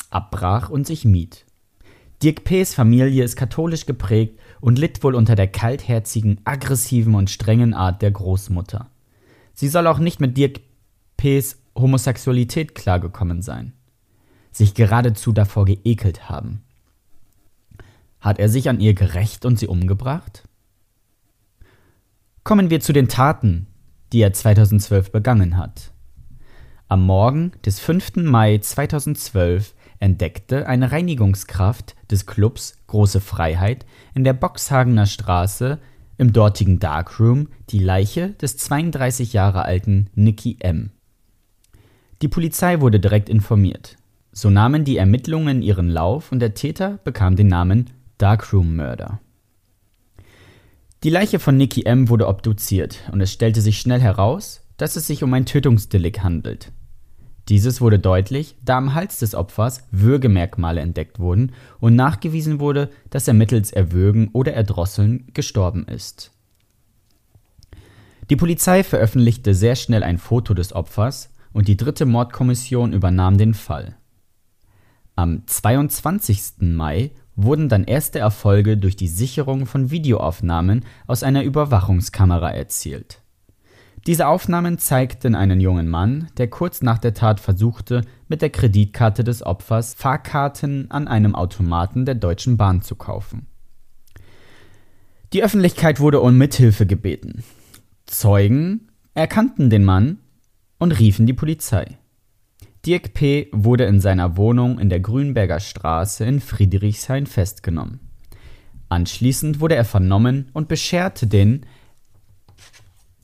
[0.08, 1.44] abbrach und sich mied.
[2.22, 7.74] Dirk P.'s Familie ist katholisch geprägt und litt wohl unter der kaltherzigen, aggressiven und strengen
[7.74, 8.88] Art der Großmutter.
[9.52, 10.60] Sie soll auch nicht mit Dirk
[11.18, 13.72] P.'s Homosexualität klargekommen sein,
[14.50, 16.62] sich geradezu davor geekelt haben.
[18.20, 20.48] Hat er sich an ihr gerecht und sie umgebracht?
[22.42, 23.66] Kommen wir zu den Taten,
[24.12, 25.92] die er 2012 begangen hat.
[26.88, 28.16] Am Morgen des 5.
[28.16, 33.84] Mai 2012 entdeckte eine Reinigungskraft des Clubs Große Freiheit
[34.14, 35.80] in der Boxhagener Straße
[36.18, 40.90] im dortigen Darkroom die Leiche des 32 Jahre alten Nicky M.
[42.22, 43.96] Die Polizei wurde direkt informiert.
[44.32, 49.20] So nahmen die Ermittlungen ihren Lauf und der Täter bekam den Namen Darkroom-Mörder.
[51.02, 52.08] Die Leiche von Nicky M.
[52.08, 56.72] wurde obduziert und es stellte sich schnell heraus, dass es sich um ein Tötungsdelikt handelt.
[57.48, 63.28] Dieses wurde deutlich, da am Hals des Opfers Würgemerkmale entdeckt wurden und nachgewiesen wurde, dass
[63.28, 66.32] er mittels Erwürgen oder Erdrosseln gestorben ist.
[68.28, 73.54] Die Polizei veröffentlichte sehr schnell ein Foto des Opfers und die dritte Mordkommission übernahm den
[73.54, 73.96] Fall.
[75.14, 76.58] Am 22.
[76.60, 83.22] Mai wurden dann erste Erfolge durch die Sicherung von Videoaufnahmen aus einer Überwachungskamera erzielt.
[84.06, 89.24] Diese Aufnahmen zeigten einen jungen Mann, der kurz nach der Tat versuchte, mit der Kreditkarte
[89.24, 93.46] des Opfers Fahrkarten an einem Automaten der Deutschen Bahn zu kaufen.
[95.32, 97.44] Die Öffentlichkeit wurde um Mithilfe gebeten.
[98.04, 100.18] Zeugen erkannten den Mann
[100.78, 101.98] und riefen die Polizei.
[102.84, 103.48] Dirk P.
[103.52, 108.00] wurde in seiner Wohnung in der Grünberger Straße in Friedrichshain festgenommen.
[108.88, 111.66] Anschließend wurde er vernommen und bescherte den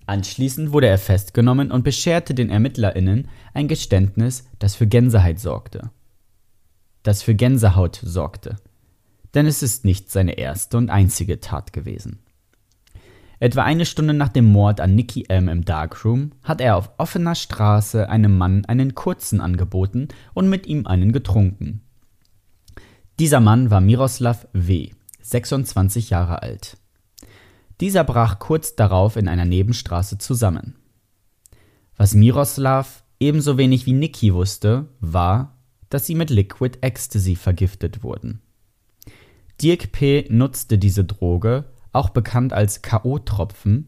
[0.07, 5.91] Anschließend wurde er festgenommen und bescherte den ErmittlerInnen ein Geständnis, das für Gänsehaut sorgte.
[7.05, 8.57] Das für Gänsehaut sorgte.
[9.35, 12.19] Denn es ist nicht seine erste und einzige Tat gewesen.
[13.43, 15.49] Etwa eine Stunde nach dem Mord an Nicky M.
[15.49, 20.87] im Darkroom hat er auf offener Straße einem Mann einen kurzen angeboten und mit ihm
[20.87, 21.81] einen getrunken.
[23.19, 24.91] Dieser Mann war Miroslav W.,
[25.23, 26.77] 26 Jahre alt.
[27.81, 30.77] Dieser brach kurz darauf in einer Nebenstraße zusammen.
[31.97, 35.59] Was Miroslav ebenso wenig wie Niki wusste, war,
[35.91, 38.41] dass sie mit Liquid Ecstasy vergiftet wurden.
[39.61, 40.29] Dirk P.
[40.31, 43.85] nutzte diese Droge, auch bekannt als K.O.-Tropfen,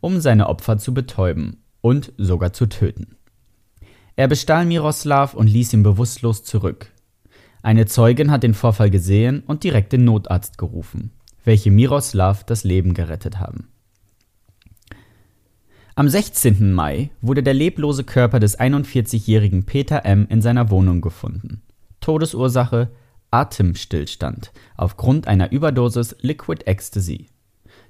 [0.00, 3.16] um seine Opfer zu betäuben und sogar zu töten.
[4.16, 6.92] Er bestahl Miroslav und ließ ihn bewusstlos zurück.
[7.62, 11.12] Eine Zeugin hat den Vorfall gesehen und direkt den Notarzt gerufen,
[11.44, 13.68] welche Miroslav das Leben gerettet haben.
[15.94, 16.72] Am 16.
[16.72, 20.26] Mai wurde der leblose Körper des 41-jährigen Peter M.
[20.30, 21.62] in seiner Wohnung gefunden.
[22.00, 22.90] Todesursache
[23.30, 27.28] Atemstillstand aufgrund einer Überdosis Liquid Ecstasy.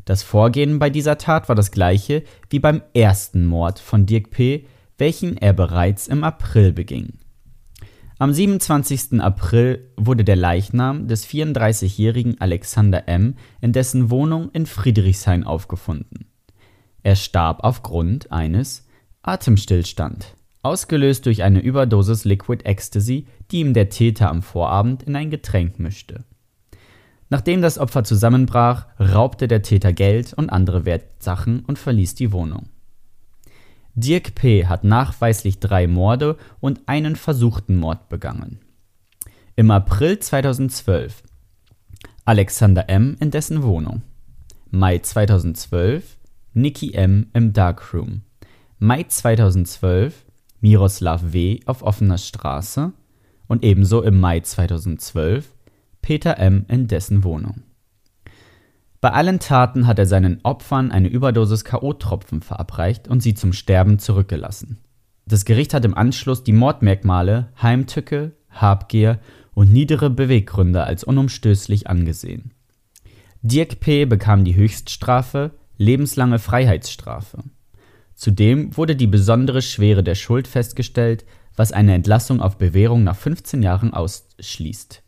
[0.04, 4.66] Das Vorgehen bei dieser Tat war das gleiche wie beim ersten Mord von Dirk P.,
[4.98, 7.14] welchen er bereits im April beging.
[8.18, 9.18] Am 27.
[9.20, 13.36] April wurde der Leichnam des 34-jährigen Alexander M.
[13.62, 16.26] in dessen Wohnung in Friedrichshain aufgefunden.
[17.02, 18.86] Er starb aufgrund eines
[19.22, 25.30] Atemstillstand, ausgelöst durch eine Überdosis Liquid Ecstasy, die ihm der Täter am Vorabend in ein
[25.30, 26.24] Getränk mischte.
[27.30, 32.68] Nachdem das Opfer zusammenbrach, raubte der Täter Geld und andere Wertsachen und verließ die Wohnung.
[33.94, 34.66] Dirk P.
[34.66, 38.58] hat nachweislich drei Morde und einen versuchten Mord begangen.
[39.56, 41.22] Im April 2012
[42.24, 43.16] Alexander M.
[43.20, 44.02] in dessen Wohnung.
[44.70, 46.16] Mai 2012
[46.52, 47.28] Nikki M.
[47.32, 48.22] im Darkroom.
[48.78, 50.24] Mai 2012
[50.60, 51.60] Miroslav W.
[51.66, 52.92] auf offener Straße
[53.46, 55.48] und ebenso im Mai 2012
[56.02, 56.64] Peter M.
[56.68, 57.62] in dessen Wohnung.
[59.00, 63.98] Bei allen Taten hat er seinen Opfern eine Überdosis K.O.-Tropfen verabreicht und sie zum Sterben
[63.98, 64.78] zurückgelassen.
[65.26, 69.20] Das Gericht hat im Anschluss die Mordmerkmale Heimtücke, Habgier
[69.54, 72.52] und niedere Beweggründe als unumstößlich angesehen.
[73.42, 74.04] Dirk P.
[74.04, 77.38] bekam die Höchststrafe lebenslange Freiheitsstrafe.
[78.14, 81.24] Zudem wurde die besondere Schwere der Schuld festgestellt,
[81.56, 85.02] was eine Entlassung auf Bewährung nach 15 Jahren ausschließt.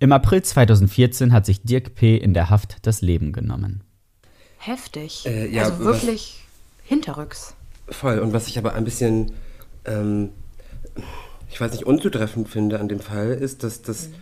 [0.00, 2.16] Im April 2014 hat sich Dirk P.
[2.16, 3.82] in der Haft das Leben genommen.
[4.58, 5.26] Heftig.
[5.26, 6.40] Äh, ja, also wirklich
[6.84, 7.54] hinterrücks.
[7.88, 8.18] Voll.
[8.18, 9.32] Und was ich aber ein bisschen,
[9.84, 10.30] ähm,
[11.50, 14.14] ich weiß nicht, unzutreffend finde an dem Fall, ist, dass das Mhm.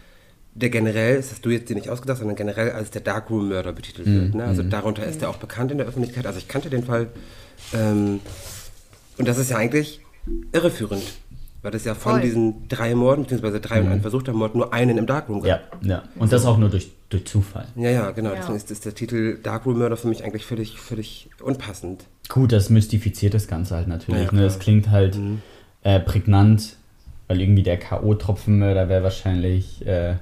[0.55, 4.09] der generell, das hast du jetzt dir nicht ausgedacht, sondern generell als der Darkroom-Mörder betitelt
[4.09, 4.35] wird.
[4.35, 4.45] Ne?
[4.45, 6.27] Also darunter ist er auch bekannt in der Öffentlichkeit.
[6.27, 7.09] Also ich kannte den Fall.
[7.73, 8.19] Ähm,
[9.17, 10.01] und das ist ja eigentlich
[10.53, 11.05] irreführend.
[11.61, 12.21] Weil das ja von Voll.
[12.21, 15.85] diesen drei Morden, beziehungsweise drei und ein versuchter Mord, nur einen im Darkroom Ja, gab.
[15.85, 16.03] ja.
[16.17, 17.67] Und das auch nur durch, durch Zufall.
[17.75, 18.31] Ja, ja, genau.
[18.31, 18.37] Ja.
[18.37, 22.05] Deswegen ist, ist der Titel Darkroom-Mörder für mich eigentlich völlig, völlig unpassend.
[22.29, 24.27] Gut, das mystifiziert das Ganze halt natürlich.
[24.27, 24.43] Ja, ne?
[24.43, 25.19] Das klingt halt
[25.83, 26.77] äh, prägnant,
[27.27, 30.15] weil irgendwie der K.O.-Tropfenmörder wäre wahrscheinlich, äh,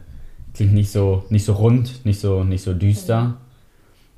[0.54, 3.36] klingt nicht so, nicht so rund, nicht so, nicht so düster.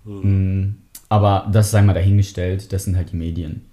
[0.04, 0.68] Mm,
[1.09, 3.64] aber das sei mal dahingestellt, das sind halt die Medien.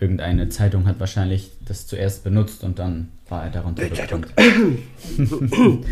[0.00, 4.24] Irgendeine Zeitung hat wahrscheinlich das zuerst benutzt und dann war er darunter Bildzeitung.
[4.34, 5.86] bekannt.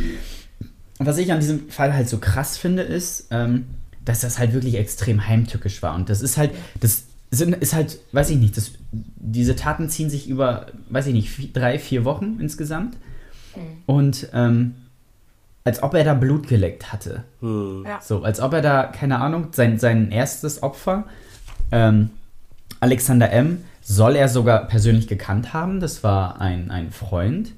[0.99, 3.67] Was ich an diesem Fall halt so krass finde, ist, ähm,
[4.05, 5.95] dass das halt wirklich extrem heimtückisch war.
[5.95, 10.11] Und das ist halt, das sind, ist halt, weiß ich nicht, das, diese Taten ziehen
[10.11, 12.97] sich über, weiß ich nicht, vier, drei, vier Wochen insgesamt.
[13.87, 14.75] Und ähm,
[15.65, 17.25] als ob er da Blut geleckt hatte.
[17.43, 18.01] Ja.
[18.01, 21.05] So, als ob er da, keine Ahnung, sein, sein erstes Opfer,
[21.71, 22.11] ähm,
[22.81, 25.81] Alexander M., soll er sogar persönlich gekannt haben.
[25.81, 27.53] Das war ein, ein Freund.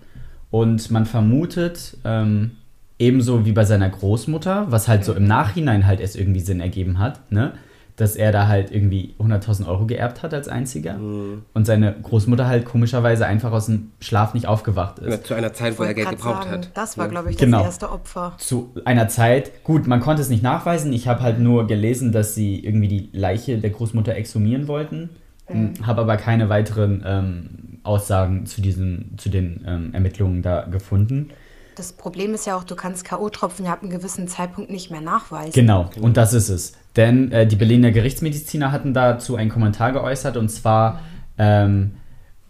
[0.50, 2.52] Und man vermutet, ähm,
[2.98, 6.98] ebenso wie bei seiner Großmutter, was halt so im Nachhinein halt erst irgendwie Sinn ergeben
[7.00, 7.52] hat, ne?
[7.96, 10.94] dass er da halt irgendwie 100.000 Euro geerbt hat als einziger.
[11.52, 15.26] Und seine Großmutter halt komischerweise einfach aus dem Schlaf nicht aufgewacht ist.
[15.26, 16.70] Zu einer Zeit, wo er Geld gebraucht sagen, hat.
[16.74, 17.10] Das war, Ne?
[17.10, 17.58] glaube ich, Genau.
[17.58, 18.34] das erste Opfer.
[18.38, 20.92] zu einer Zeit, gut, man konnte es nicht nachweisen.
[20.94, 25.10] Ich habe halt nur gelesen, dass sie irgendwie die Leiche der Großmutter exhumieren wollten.
[25.86, 31.30] Habe aber keine weiteren ähm, Aussagen zu, diesen, zu den ähm, Ermittlungen da gefunden.
[31.76, 35.00] Das Problem ist ja auch, du kannst K.O.-Tropfen ja ab einem gewissen Zeitpunkt nicht mehr
[35.00, 35.52] nachweisen.
[35.52, 36.74] Genau, und das ist es.
[36.96, 41.00] Denn äh, die Berliner Gerichtsmediziner hatten dazu einen Kommentar geäußert und zwar
[41.38, 41.92] ähm,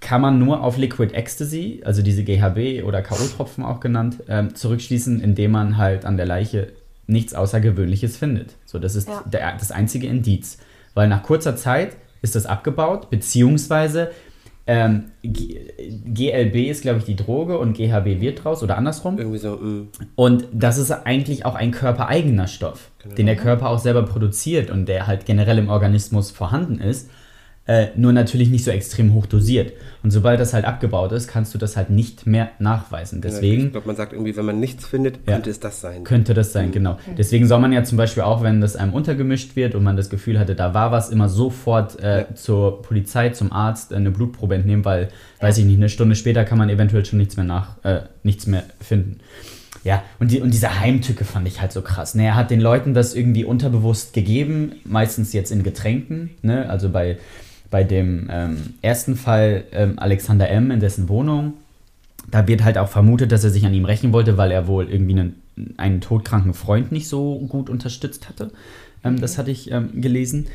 [0.01, 5.21] kann man nur auf Liquid Ecstasy, also diese GHB oder K.O.-Tropfen auch genannt, ähm, zurückschließen,
[5.21, 6.73] indem man halt an der Leiche
[7.07, 8.55] nichts Außergewöhnliches findet.
[8.65, 9.23] So, das ist Ja.
[9.27, 10.59] der, das einzige Indiz.
[10.95, 14.11] Weil nach kurzer Zeit ist das abgebaut, beziehungsweise
[14.67, 19.19] ähm, GLB ist, glaube ich, die Droge und GHB wird draus oder andersrum.
[19.19, 19.89] Irgendwie so, mm.
[20.15, 24.87] Und das ist eigentlich auch ein körpereigener Stoff, den der Körper auch selber produziert und
[24.87, 27.11] der halt generell im Organismus vorhanden ist.
[27.67, 29.73] Äh, nur natürlich nicht so extrem hoch dosiert.
[30.03, 33.21] Und sobald das halt abgebaut ist, kannst du das halt nicht mehr nachweisen.
[33.21, 35.35] Deswegen Ich glaube, man sagt irgendwie, wenn man nichts findet, Ja.
[35.35, 36.03] könnte es das sein.
[36.05, 36.99] könnte das sein, genau.
[37.19, 40.11] Deswegen soll man ja zum Beispiel auch, wenn das einem untergemischt wird und man das
[40.11, 42.35] Gefühl hatte, da war was, immer sofort äh, Ja.
[42.35, 45.09] zur Polizei, zum Arzt äh, eine Blutprobe entnehmen, weil,
[45.41, 48.47] weiß ich nicht, eine Stunde später kann man eventuell schon nichts mehr nach, äh, nichts
[48.47, 49.19] mehr finden.
[49.85, 52.15] Ja, und, die, und diese Heimtücke fand ich halt so krass.
[52.15, 56.31] Ne, er hat den Leuten das irgendwie unterbewusst gegeben, meistens jetzt in Getränken.
[56.43, 56.69] Ne?
[56.69, 57.17] Also bei,
[57.71, 60.71] bei dem ähm, ersten Fall ähm, Alexander M.
[60.71, 61.55] in dessen Wohnung,
[62.31, 64.89] da wird halt auch vermutet, dass er sich an ihm rächen wollte, weil er wohl
[64.89, 65.35] irgendwie einen,
[65.77, 68.51] einen todkranken Freund nicht so gut unterstützt hatte.
[69.05, 70.47] Ähm, das hatte ich ähm, gelesen.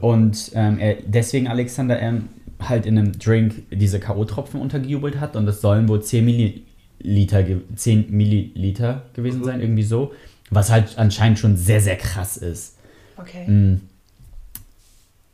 [0.00, 2.28] Und ähm, er deswegen Alexander M.
[2.60, 5.36] halt in einem Drink diese K.O.-Tropfen untergejubelt hat.
[5.36, 10.12] Und das sollen wohl 10 Milliliter, ge- 10 Milliliter gewesen sein, irgendwie so.
[10.50, 12.76] Was halt anscheinend schon sehr, sehr krass ist.
[13.16, 13.44] Okay.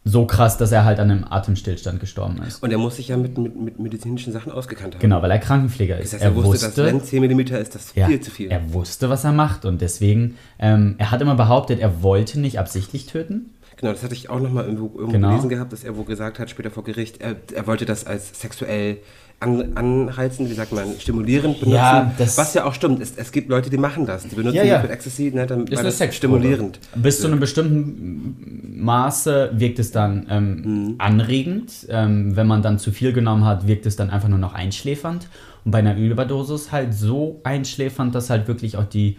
[0.06, 2.62] So krass, dass er halt an einem Atemstillstand gestorben ist.
[2.62, 5.00] Und er muss sich ja mit, mit, mit medizinischen Sachen ausgekannt haben.
[5.00, 6.12] Genau, weil er Krankenpfleger ist.
[6.12, 8.50] Das heißt, er, wusste, dass wenn 10 mm ist, das ja, viel zu viel.
[8.50, 12.58] Er wusste, was er macht und deswegen, ähm, er hat immer behauptet, er wollte nicht
[12.58, 13.50] absichtlich töten.
[13.76, 15.28] Genau, das hatte ich auch nochmal irgendwo, irgendwo Genau.
[15.30, 18.38] gelesen gehabt, dass er wohl gesagt hat, später vor Gericht, er, er wollte das als
[18.38, 18.98] sexuell
[19.44, 21.76] an, anheizen, wie sagt man, stimulierend benutzen.
[21.76, 23.00] Ja, das- was ja auch stimmt.
[23.00, 24.24] Es, es gibt Leute, die machen das.
[24.26, 24.83] Die benutzen Ja, ja.
[24.83, 26.38] Ecstasy, ne, dann, Ist das Sexprobe.
[26.38, 26.80] stimulierend.
[26.94, 31.87] Bis zu einem bestimmten Maße wirkt es dann ähm, anregend.
[31.88, 35.28] Ähm, wenn man dann zu viel genommen hat, wirkt es dann einfach nur noch einschläfernd.
[35.64, 39.16] Und bei einer Überdosis halt so einschläfernd, dass halt wirklich auch die,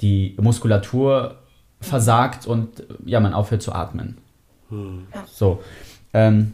[0.00, 1.36] die Muskulatur
[1.80, 4.18] versagt und ja, man aufhört zu atmen.
[5.32, 5.60] So.
[6.12, 6.52] Ähm,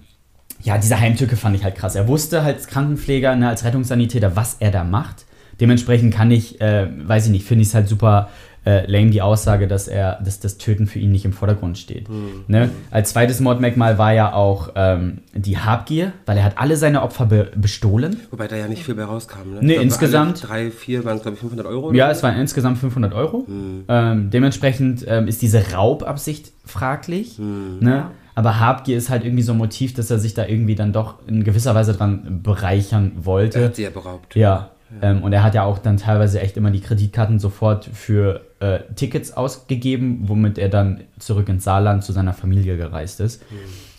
[0.62, 1.94] ja, diese Heimtücke fand ich halt krass.
[1.94, 5.25] Er wusste halt als Krankenpfleger, ne, als Rettungssanitäter, was er da macht.
[5.61, 8.29] Dementsprechend kann ich, äh, weiß ich nicht, finde ich es halt super
[8.64, 12.07] äh, lame, die Aussage, dass er, dass das Töten für ihn nicht im Vordergrund steht.
[12.46, 12.70] Ne?
[12.92, 17.27] Als zweites Mordmerkmal war ja auch ähm, die Habgier, weil er hat alle seine Opfer
[17.27, 18.20] be bestohlen.
[18.31, 19.51] Wobei da ja nicht viel bei rauskam.
[19.55, 19.59] Ne?
[19.62, 21.92] Nee, glaub, insgesamt- drei, vier waren es, glaube ich, 500 Euro.
[21.92, 23.46] Ja, es waren insgesamt 500 Euro.
[23.88, 27.38] Ähm, dementsprechend ähm, ist diese Raubabsicht fraglich.
[27.40, 28.07] Ne?
[28.35, 31.16] Aber Habgier ist halt irgendwie so ein Motiv, dass er sich da irgendwie dann doch
[31.27, 33.64] in gewisser Weise dran bereichern Er wollte.
[33.64, 34.35] hat sie ja beraubt.
[34.35, 34.71] Ja.
[35.01, 38.81] Ähm, und er hat ja auch dann teilweise echt immer die Kreditkarten sofort für äh,
[38.95, 43.42] Tickets ausgegeben, womit er dann zurück ins Saarland zu seiner Familie gereist ist.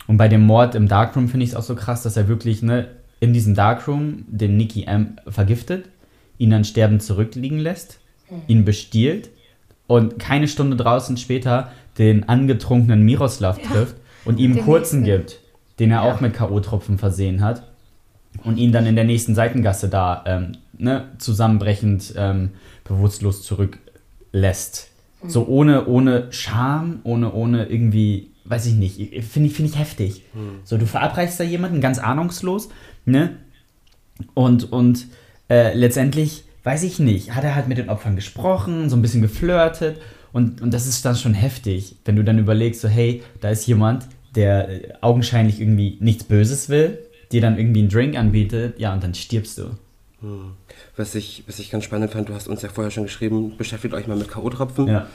[0.08, 2.62] Und bei dem Mord im Darkroom finde ich es auch so krass, dass er wirklich
[2.62, 2.88] ne,
[3.20, 5.86] in diesem Darkroom den Nicky M vergiftet,
[6.38, 8.00] ihn dann sterbend zurückliegen lässt,
[8.48, 9.30] ihn bestiehlt
[9.88, 15.26] und keine Stunde draußen später den angetrunkenen Miroslav trifft und ihm den kurzen nächsten.
[15.26, 15.40] gibt,
[15.80, 17.64] den er auch mit K.O.-Tropfen versehen hat
[18.44, 22.52] und ihn dann in der nächsten Seitengasse da ähm, ne, zusammenbrechend ähm,
[22.84, 24.90] bewusstlos zurücklässt.
[25.26, 30.24] So ohne, ohne Scham, ohne, ohne irgendwie, weiß ich nicht, finde ich, find ich heftig.
[30.66, 32.70] So, du verabreichst da jemanden ganz ahnungslos,
[33.06, 33.38] ne?
[34.34, 35.08] Und, und
[35.50, 39.22] äh, letztendlich, weiß ich nicht, hat er halt mit den Opfern gesprochen, so ein bisschen
[39.22, 39.98] geflirtet
[40.34, 43.66] und, und das ist dann schon heftig, wenn du dann überlegst, so hey, da ist
[43.66, 47.00] jemand, der äh, augenscheinlich irgendwie nichts Böses will,
[47.32, 49.72] dir dann irgendwie einen Drink anbietet, ja, und dann stirbst du.
[50.96, 53.94] Was ich, was ich ganz spannend fand, du hast uns ja vorher schon geschrieben, beschäftigt
[53.94, 54.88] euch mal mit K.O.-Tropfen.
[54.88, 55.08] Ja.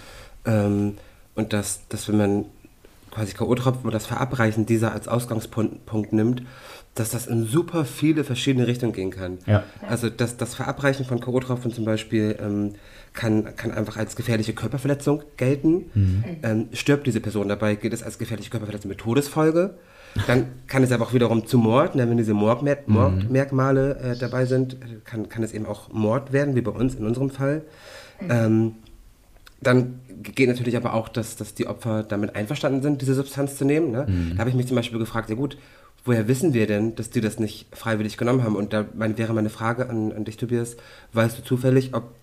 [0.45, 0.97] Ähm,
[1.35, 2.45] und dass, dass wenn man
[3.11, 6.43] quasi K.O.-Tropfen oder das Verabreichen dieser als Ausgangspunkt Punkt nimmt,
[6.95, 9.39] dass das in super viele verschiedene Richtungen gehen kann.
[9.47, 9.65] Ja.
[9.89, 12.75] Also das, das Verabreichen von K.O.-Tropfen zum Beispiel ähm,
[13.19, 15.91] kann, kann einfach als gefährliche Körperverletzung gelten.
[15.93, 16.25] Mhm.
[16.45, 19.75] Ähm, stirbt diese Person dabei, gilt es als gefährliche Körperverletzung mit Todesfolge.
[20.29, 22.95] Dann kann es aber auch wiederum zu Mord, ne, wenn diese Mordmer Mhm.
[22.95, 27.05] Mordmerkmale äh, dabei sind, kann, kann es eben auch Mord werden, wie bei uns in
[27.05, 27.63] unserem Fall.
[28.29, 28.77] Ähm,
[29.61, 33.65] dann geht natürlich aber auch, dass, dass die Opfer damit einverstanden sind, diese Substanz zu
[33.65, 33.91] nehmen.
[33.91, 34.07] Ne?
[34.35, 35.59] Da habe ich mich zum Beispiel gefragt, ja gut,
[36.05, 38.55] woher wissen wir denn, dass die das nicht freiwillig genommen haben?
[38.55, 40.77] Und da mein, wäre meine Frage an, an dich, Tobias,
[41.13, 42.15] weißt du zufällig, ob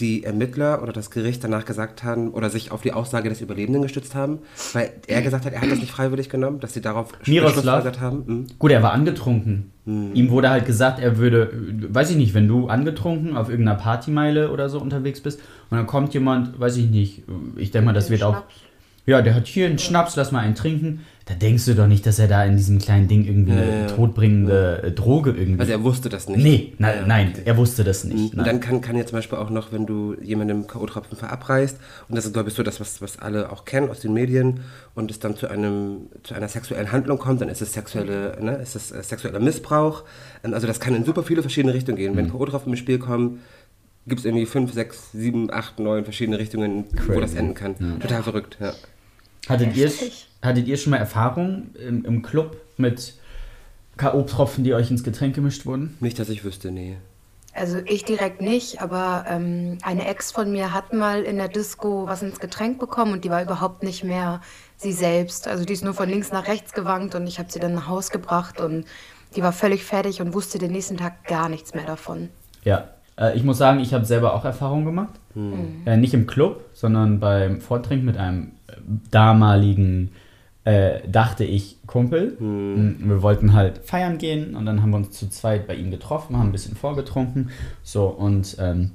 [0.00, 3.82] die Ermittler oder das Gericht danach gesagt haben oder sich auf die Aussage des Überlebenden
[3.82, 4.40] gestützt haben?
[4.72, 8.24] Weil er gesagt hat, er hat das nicht freiwillig genommen, dass sie darauf schlussfolgert haben.
[8.26, 8.46] Hm?
[8.58, 9.70] Gut, er war angetrunken.
[9.86, 11.50] Ihm wurde halt gesagt, er würde,
[11.90, 15.86] weiß ich nicht, wenn du angetrunken auf irgendeiner Partymeile oder so unterwegs bist und dann
[15.86, 17.24] kommt jemand, weiß ich nicht,
[17.56, 18.44] ich denke mal, das wird auch.
[19.06, 21.00] Ja, der hat hier einen Schnaps, lass mal einen trinken.
[21.26, 23.86] Da denkst du doch nicht, dass er da in diesem kleinen Ding irgendwie eine ja.
[23.86, 25.58] todbringende äh, Droge irgendwie.
[25.60, 26.42] Also er wusste das nicht.
[26.42, 28.32] nee, nein, nein, er wusste das nicht.
[28.32, 28.44] Und Nein.
[28.44, 31.78] dann kann, kann ja zum Beispiel auch noch, wenn du jemandem K.O.-Tropfen verabreichst,
[32.08, 34.60] und das ist, glaube ich, so das, was, was alle auch kennen aus den Medien,
[34.94, 38.56] und es dann zu, einem, zu einer sexuellen Handlung kommt, dann ist es, sexuelle, ne,
[38.56, 40.04] ist es äh, sexueller Missbrauch.
[40.44, 42.12] Ähm, Also das kann in super viele verschiedene Richtungen gehen.
[42.12, 42.16] Mhm.
[42.18, 43.40] Wenn K.O.-Tropfen ins Spiel kommen,
[44.06, 47.20] gibt es irgendwie fünf, sechs, sieben, acht, neun verschiedene Richtungen, wo Crazy.
[47.22, 48.00] das enden kann.
[48.00, 48.74] Total verrückt, ja.
[49.48, 49.90] Hattet ihr,
[50.42, 53.14] hattet ihr schon mal Erfahrung im, im Club mit
[53.96, 55.96] K.O.-Tropfen, die euch ins Getränk gemischt wurden?
[56.00, 56.96] Nicht, dass ich wüsste, nee.
[57.52, 62.06] Also ich direkt nicht, aber ähm, eine Ex von mir hat mal in der Disco
[62.08, 64.40] was ins Getränk bekommen und die war überhaupt nicht mehr
[64.76, 65.46] sie selbst.
[65.46, 67.86] Also die ist nur von links nach rechts gewankt und ich habe sie dann nach
[67.86, 68.86] Haus gebracht und
[69.36, 72.28] die war völlig fertig und wusste den nächsten Tag gar nichts mehr davon.
[72.64, 72.88] Ja.
[73.16, 75.14] Äh, ich muss sagen, ich habe selber auch Erfahrung gemacht.
[75.86, 78.74] Äh, nicht im Club, sondern beim Vortrinken mit einem äh,
[79.10, 80.10] damaligen,
[80.64, 82.36] äh, dachte ich, Kumpel.
[82.40, 85.90] Mm, Wir wollten halt feiern gehen und dann haben wir uns zu zweit bei ihm
[85.90, 87.50] getroffen, haben ein bisschen vorgetrunken.
[87.82, 88.92] So, und ähm,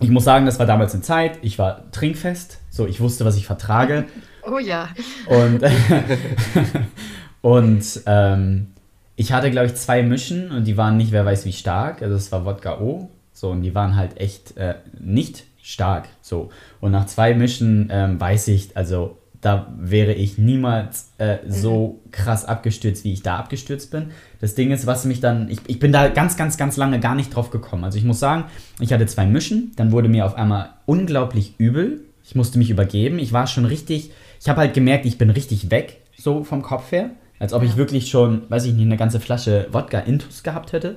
[0.00, 1.38] ich muss sagen, das war damals eine Zeit.
[1.42, 2.60] Ich war trinkfest.
[2.70, 4.04] So, ich wusste, was ich vertrage.
[4.50, 4.88] Oh ja.
[5.26, 5.62] Und,
[7.42, 8.68] und ähm,
[9.16, 12.00] ich hatte, glaube ich, zwei Mischen und die waren nicht, wer weiß wie stark.
[12.00, 13.10] Also es war Wodka O.
[13.40, 16.08] So, und die waren halt echt äh, nicht stark.
[16.20, 16.50] So.
[16.82, 22.44] Und nach zwei Mischen ähm, weiß ich, also da wäre ich niemals äh, so krass
[22.44, 24.10] abgestürzt, wie ich da abgestürzt bin.
[24.42, 27.14] Das Ding ist, was mich dann, ich, ich bin da ganz, ganz, ganz lange gar
[27.14, 27.82] nicht drauf gekommen.
[27.82, 28.44] Also ich muss sagen,
[28.78, 32.02] ich hatte zwei Mischen, dann wurde mir auf einmal unglaublich übel.
[32.22, 33.18] Ich musste mich übergeben.
[33.18, 36.92] Ich war schon richtig, ich habe halt gemerkt, ich bin richtig weg, so vom Kopf
[36.92, 37.08] her.
[37.38, 40.96] Als ob ich wirklich schon, weiß ich nicht, eine ganze Flasche Wodka Intus gehabt hätte.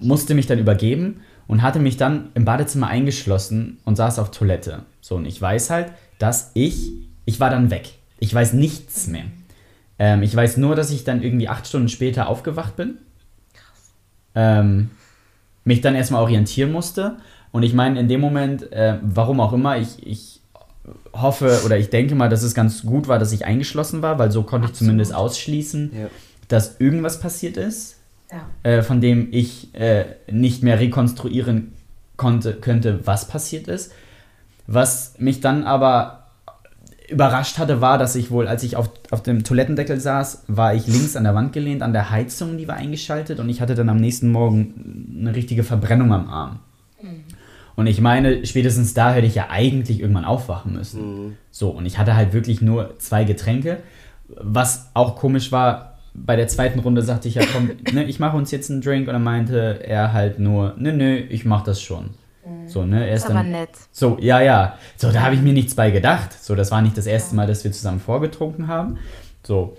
[0.00, 4.84] Musste mich dann übergeben und hatte mich dann im Badezimmer eingeschlossen und saß auf Toilette.
[5.00, 6.92] So, und ich weiß halt, dass ich,
[7.24, 7.90] ich war dann weg.
[8.18, 9.24] Ich weiß nichts mehr.
[9.98, 12.98] Ähm, ich weiß nur, dass ich dann irgendwie acht Stunden später aufgewacht bin.
[14.34, 14.90] Ähm,
[15.64, 17.16] mich dann erstmal orientieren musste.
[17.52, 20.40] Und ich meine, in dem Moment, äh, warum auch immer, ich, ich
[21.12, 24.30] hoffe oder ich denke mal, dass es ganz gut war, dass ich eingeschlossen war, weil
[24.30, 26.06] so konnte ich zumindest ausschließen, Ja.
[26.48, 27.96] dass irgendwas passiert ist,
[28.32, 28.70] Ja.
[28.70, 31.72] äh, von dem ich äh, nicht mehr rekonstruieren
[32.16, 33.92] konnte, könnte, was passiert ist.
[34.66, 36.26] Was mich dann aber
[37.08, 40.86] überrascht hatte, war, dass ich wohl, als ich auf, auf dem Toilettendeckel saß, war ich
[40.86, 43.88] links an der Wand gelehnt, an der Heizung, die war eingeschaltet und ich hatte dann
[43.88, 46.60] am nächsten Morgen eine richtige Verbrennung am Arm.
[47.76, 51.00] Und ich meine, spätestens da hätte ich ja eigentlich irgendwann aufwachen müssen.
[51.50, 53.78] So, und ich hatte halt wirklich nur zwei Getränke.
[54.28, 58.36] Was auch komisch war, bei der zweiten Runde sagte ich ja, komm, ne, ich mache
[58.36, 59.08] uns jetzt einen Drink.
[59.08, 62.10] Und dann meinte er halt nur, ne, nö, ich mach das schon.
[62.66, 63.70] So, ne, er ist Ist aber dann, nett.
[63.92, 64.78] so, ja, ja.
[64.96, 66.32] So, da habe ich mir nichts bei gedacht.
[66.32, 68.98] So, das war nicht das erste Mal, dass wir zusammen vorgetrunken haben.
[69.46, 69.76] So.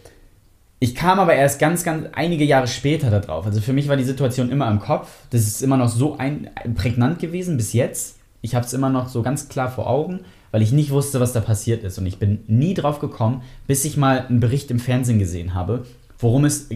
[0.79, 3.45] Ich kam aber erst ganz, ganz einige Jahre später da drauf.
[3.45, 5.09] Also für mich war die Situation immer im Kopf.
[5.29, 8.17] Das ist immer noch so ein, prägnant gewesen bis jetzt.
[8.41, 11.33] Ich habe es immer noch so ganz klar vor Augen, weil ich nicht wusste, was
[11.33, 11.99] da passiert ist.
[11.99, 15.85] Und ich bin nie drauf gekommen, bis ich mal einen Bericht im Fernsehen gesehen habe,
[16.21, 16.69] worum es,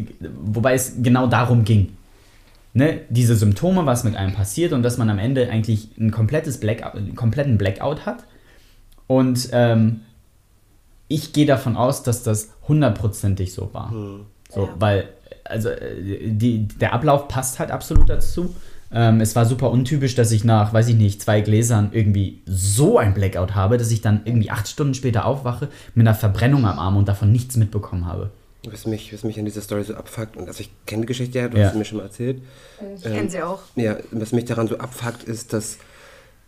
[0.43, 1.93] wobei es genau darum ging
[2.75, 6.59] ne, diese Symptome, was mit einem passiert und dass man am Ende eigentlich ein komplettes
[6.59, 8.25] Blackout, einen kompletten Blackout hat.
[9.07, 10.01] Und ähm,
[11.07, 13.91] ich gehe davon aus, dass das hundertprozentig so war.
[14.53, 14.69] So, Ja.
[14.77, 15.09] weil,
[15.45, 18.53] also äh, die, der Ablauf passt halt absolut dazu.
[18.91, 22.97] Ähm, es war super untypisch, dass ich nach, weiß ich nicht, zwei Gläsern irgendwie so
[22.97, 26.77] ein Blackout habe, dass ich dann irgendwie acht Stunden später aufwache mit einer Verbrennung am
[26.77, 28.31] Arm und davon nichts mitbekommen habe.
[28.71, 31.37] Was mich, was mich an dieser Story so abfuckt, und also ich kenne die Geschichte
[31.39, 31.65] ja, du Ja.
[31.65, 32.41] hast sie mir schon mal erzählt.
[32.97, 33.59] Ich kenne sie auch.
[33.75, 35.77] Ja, was mich daran so abfuckt, ist, dass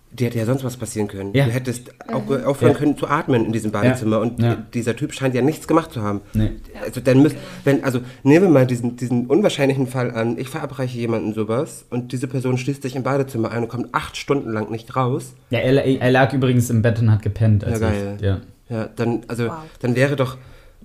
[0.09, 1.33] dir hätte ja sonst was passieren können.
[1.33, 1.43] Ja.
[1.45, 2.77] Du hättest auch äh, aufhören Ja.
[2.79, 4.53] können zu atmen in diesem Badezimmer und Ja.
[4.53, 6.21] äh, dieser Typ scheint ja nichts gemacht zu haben.
[6.33, 6.51] Nee.
[6.81, 10.97] Also dann müsst, wenn, also nehmen wir mal diesen, diesen unwahrscheinlichen Fall an, ich verabreiche
[10.97, 14.71] jemanden sowas und diese Person schließt sich im Badezimmer ein und kommt acht Stunden lang
[14.71, 15.33] nicht raus.
[15.49, 17.65] Ja, er, er lag übrigens im Bett und hat gepennt.
[17.65, 18.13] Als Ja, geil.
[18.17, 18.41] Ich, ja.
[18.69, 19.55] Ja, dann, also, Wow.
[19.81, 20.37] dann wäre doch,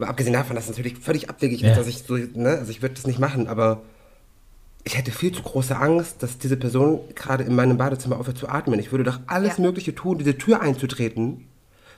[0.03, 1.71] mal abgesehen davon, dass es natürlich völlig abwegig Ja.
[1.71, 3.83] ist, dass ich so, ne, also ich würde das nicht machen, aber
[4.85, 8.49] ich hätte viel zu große Angst, dass diese Person gerade in meinem Badezimmer aufhört zu
[8.49, 8.79] atmen.
[8.81, 9.63] Ich würde doch alles Ja.
[9.65, 11.47] Mögliche tun, diese Tür einzutreten,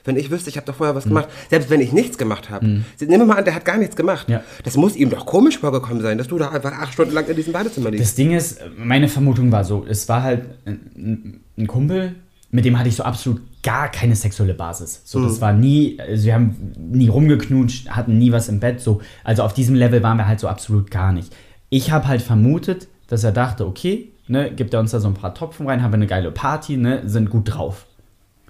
[0.03, 0.97] wenn ich wüsste, ich habe doch vorher Mhm.
[0.97, 1.29] was gemacht.
[1.49, 2.63] Selbst wenn ich nichts gemacht habe.
[2.67, 4.29] Nehmen wir mal an, der hat gar nichts gemacht.
[4.29, 4.43] Ja.
[4.63, 7.35] Das muss ihm doch komisch vorgekommen sein, dass du da einfach acht Stunden lang in
[7.35, 8.05] diesem Badezimmer liegst.
[8.05, 12.13] Das Ding ist, meine Vermutung war so, es war halt ein, ein Kumpel,
[12.51, 15.01] mit dem hatte ich so absolut gar keine sexuelle Basis.
[15.05, 19.01] So, das war nie, also wir haben nie rumgeknutscht, hatten nie was im Bett, so.
[19.23, 21.35] Also auf diesem Level waren wir halt so absolut gar nicht.
[21.71, 25.15] Ich habe halt vermutet, dass er dachte, okay, ne, gibt er uns da so ein
[25.15, 27.87] paar Tropfen rein, haben wir eine geile Party, ne, sind gut drauf.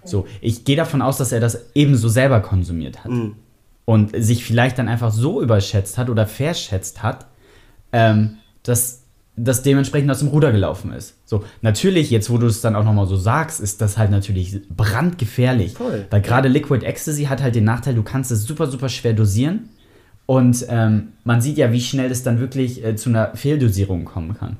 [0.03, 3.11] So, ich gehe davon aus, dass er das ebenso selber konsumiert hat.
[3.86, 7.26] Und sich vielleicht dann einfach so überschätzt hat oder verschätzt hat,
[7.93, 9.05] ähm, dass
[9.38, 11.16] das dementsprechend aus dem Ruder gelaufen ist.
[11.26, 14.62] So, natürlich, jetzt wo du es dann auch nochmal so sagst, ist das halt natürlich
[14.70, 15.74] brandgefährlich.
[15.74, 16.06] Voll.
[16.10, 19.70] Weil gerade Liquid Ecstasy hat halt den Nachteil, du kannst es super, super schwer dosieren.
[20.26, 24.36] Und ähm, man sieht ja, wie schnell es dann wirklich äh, zu einer Fehldosierung kommen
[24.36, 24.58] kann.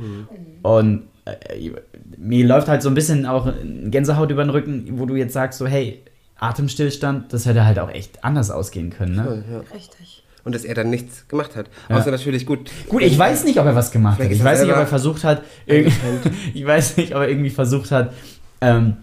[0.62, 1.72] Und äh,
[2.18, 3.52] mir läuft halt so ein bisschen auch
[3.86, 6.04] Gänsehaut über den Rücken, wo du jetzt sagst, so, hey,
[6.38, 9.16] Atemstillstand, das hätte halt auch echt anders ausgehen können.
[9.16, 9.44] Ne?
[9.74, 10.15] Richtig.
[10.46, 11.70] Und dass er dann nichts gemacht hat.
[11.90, 11.98] Ja.
[11.98, 12.70] Außer natürlich gut.
[12.88, 14.30] Gut, ich weiß nicht, ob er was gemacht hat.
[14.32, 18.14] Ich weiß nicht, ob er versucht hat, ich weiß nicht, ob er irgendwie versucht hat,
[18.62, 18.98] ähm,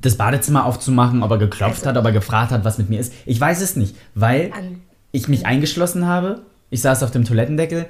[0.00, 3.00] das Badezimmer aufzumachen, ob er geklopft Also- hat, ob er gefragt hat, was mit mir
[3.00, 3.12] ist.
[3.26, 4.50] Ich weiß es nicht, weil
[5.10, 7.86] ich mich eingeschlossen habe, ich saß auf dem Toilettendeckel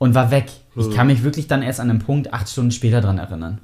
[0.00, 0.46] und war weg.
[0.76, 3.60] Ich kann mich wirklich dann erst an einem Punkt acht Stunden später dran erinnern.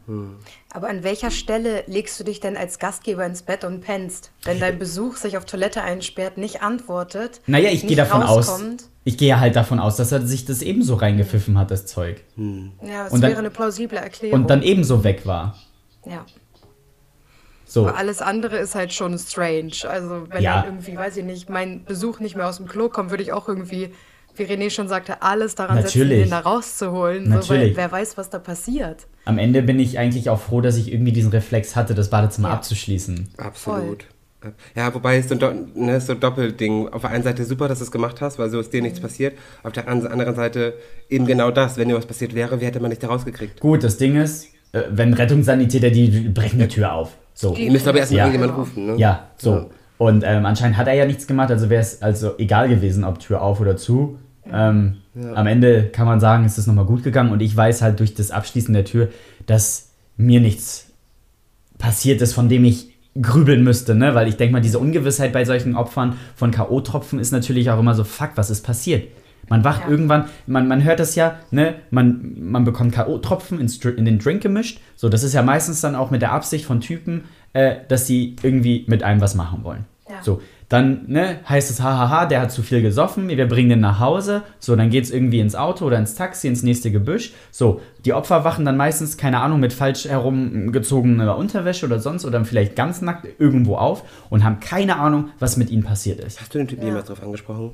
[0.70, 4.60] Aber an welcher Stelle legst du dich denn als Gastgeber ins Bett und pennst, wenn
[4.60, 7.40] dein Besuch sich auf Toilette einsperrt, nicht antwortet?
[7.46, 8.48] Naja, ich gehe davon aus.
[8.50, 8.84] rauskommt?
[9.04, 12.22] Ich gehe halt davon aus, dass er sich das ebenso reingepfiffen hat, das Zeug.
[12.82, 14.40] Ja, das Und dann- wäre eine plausible Erklärung.
[14.42, 15.56] Und dann ebenso weg war.
[16.04, 16.24] ja.
[17.68, 17.88] So.
[17.88, 19.72] Aber alles andere ist halt schon strange.
[19.88, 20.60] Also wenn Ja.
[20.62, 23.32] dann irgendwie, weiß ich nicht, mein Besuch nicht mehr aus dem Klo kommt, würde ich
[23.32, 23.92] auch irgendwie,
[24.38, 26.22] wie René schon sagte, alles daran setzen, Natürlich.
[26.24, 27.24] den da rauszuholen.
[27.24, 27.76] So, weil Natürlich.
[27.76, 29.06] wer weiß, was da passiert.
[29.24, 32.48] Am Ende bin ich eigentlich auch froh, dass ich irgendwie diesen Reflex hatte, das Badezimmer
[32.48, 32.54] Ja.
[32.54, 33.28] abzuschließen.
[33.38, 34.04] Absolut.
[34.76, 36.88] Ja, wobei es so ein, Do ne, so ein Doppelding.
[36.90, 39.00] Auf der einen Seite super, dass du es gemacht hast, weil so ist dir nichts
[39.00, 39.36] passiert.
[39.64, 40.74] Auf der an- anderen Seite
[41.08, 41.76] eben genau das.
[41.78, 43.58] Wenn dir was passiert wäre, wie hätte man dich da rausgekriegt?
[43.58, 47.16] Gut, das Ding ist, äh, wenn Rettungssanitäter, die die brechen die Tür auf.
[47.34, 47.54] So.
[47.56, 48.24] Ihr müsst aber erstmal Ja.
[48.26, 48.94] irgendjemand rufen, ne?
[48.98, 49.70] Ja, so.
[49.98, 53.18] Und ähm, anscheinend hat er ja nichts gemacht, also wäre es also egal gewesen, ob
[53.18, 54.18] Tür auf oder zu.
[54.52, 54.96] Ähm,
[55.34, 58.14] Am Ende kann man sagen, ist es nochmal gut gegangen und ich weiß halt durch
[58.14, 59.08] das Abschließen der Tür,
[59.46, 60.90] dass mir nichts
[61.78, 64.14] passiert ist, von dem ich grübeln müsste, ne?
[64.14, 67.94] Weil ich denke mal, diese Ungewissheit bei solchen Opfern von K.O.-Tropfen ist natürlich auch immer
[67.94, 69.08] so, fuck, was ist passiert?
[69.48, 69.88] Man wacht Ja.
[69.88, 71.76] irgendwann, man, man hört das ja, ne?
[71.90, 74.80] Man, man bekommt K.O.-Tropfen Dr- in den Drink gemischt.
[74.96, 78.36] So, das ist ja meistens dann auch mit der Absicht von Typen, äh, dass sie
[78.42, 79.84] irgendwie mit einem was machen wollen.
[80.08, 80.22] Ja.
[80.22, 83.98] So, dann ne, heißt es, hahaha, der hat zu viel gesoffen, wir bringen den nach
[84.00, 84.42] Hause.
[84.58, 87.32] So, dann geht's irgendwie ins Auto oder ins Taxi, ins nächste Gebüsch.
[87.50, 92.44] So, die Opfer wachen dann meistens, keine Ahnung, mit falsch herumgezogener Unterwäsche oder sonst oder
[92.44, 96.40] vielleicht ganz nackt irgendwo auf und haben keine Ahnung, was mit ihnen passiert ist.
[96.40, 97.72] Hast du den Typen jemals drauf angesprochen?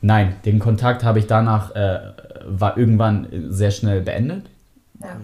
[0.00, 1.98] Nein, den Kontakt habe ich danach, äh,
[2.46, 4.50] war irgendwann sehr schnell beendet.
[5.02, 5.16] Ja.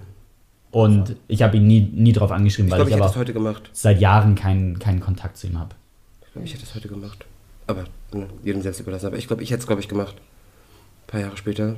[0.72, 3.16] Und ich habe ihn nie, nie drauf angeschrieben, Ich weil glaube, ich ich aber es
[3.16, 3.68] heute gemacht.
[3.72, 5.74] seit Jahren keinen, keinen Kontakt zu ihm habe.
[6.30, 7.24] Ich glaube, ich hätte es heute gemacht.
[7.66, 9.06] Aber ne, jedem selbst überlassen.
[9.06, 10.14] Aber ich glaube, ich hätte es, glaube ich, gemacht.
[10.16, 11.74] Ein paar Jahre später.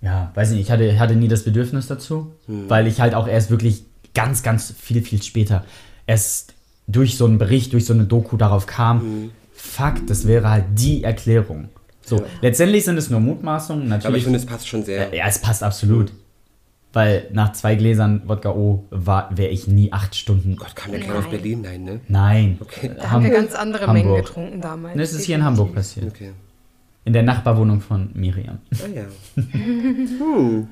[0.00, 3.50] Ja, weiß nicht, ich hatte, hatte nie das Bedürfnis dazu, weil ich halt auch erst
[3.50, 5.64] wirklich ganz, ganz viel, viel später
[6.06, 6.54] erst
[6.86, 11.04] durch so einen Bericht, durch so eine Doku darauf kam, fuck, das wäre halt die
[11.04, 11.68] Erklärung.
[12.02, 14.24] So, letztendlich sind es nur Mutmaßungen, Aber ich natürlich.
[14.24, 15.14] finde, es passt schon sehr.
[15.14, 16.12] ja, es passt absolut.
[16.92, 20.56] Weil nach zwei Gläsern Wodka O wäre ich nie acht Stunden.
[20.56, 21.60] Gott, kam der Kerl aus Berlin?
[21.60, 22.00] Nein, ne?
[22.08, 22.58] Nein.
[22.60, 22.90] Okay.
[22.96, 24.96] Da haben wir ganz andere Mengen getrunken damals.
[24.96, 26.06] Ne, es ist hier in Hamburg passiert.
[26.08, 26.30] Okay.
[27.04, 28.58] In der Nachbarwohnung von Miriam.
[28.72, 29.04] Ah ja.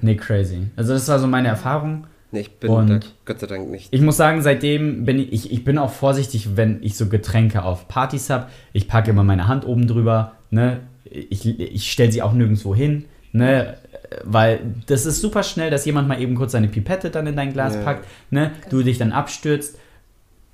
[0.00, 0.66] Nee, crazy.
[0.76, 2.06] Also das war so meine Erfahrung.
[2.32, 3.88] Nee, ich bin Und- da Gott sei Dank nicht.
[3.92, 7.62] Ich muss sagen, seitdem bin ich, ich, ich bin auch vorsichtig, wenn ich so Getränke
[7.62, 8.46] auf Partys habe.
[8.72, 10.80] Ich packe immer meine Hand oben drüber, ne?
[11.04, 13.76] Ich, ich stelle sie auch nirgendwo hin, ne?
[14.24, 17.52] Weil das ist super schnell, dass jemand mal eben kurz seine Pipette dann in dein
[17.52, 17.82] Glas Ja.
[17.82, 18.50] packt, ne?
[18.70, 19.78] Du dich dann abstürzt.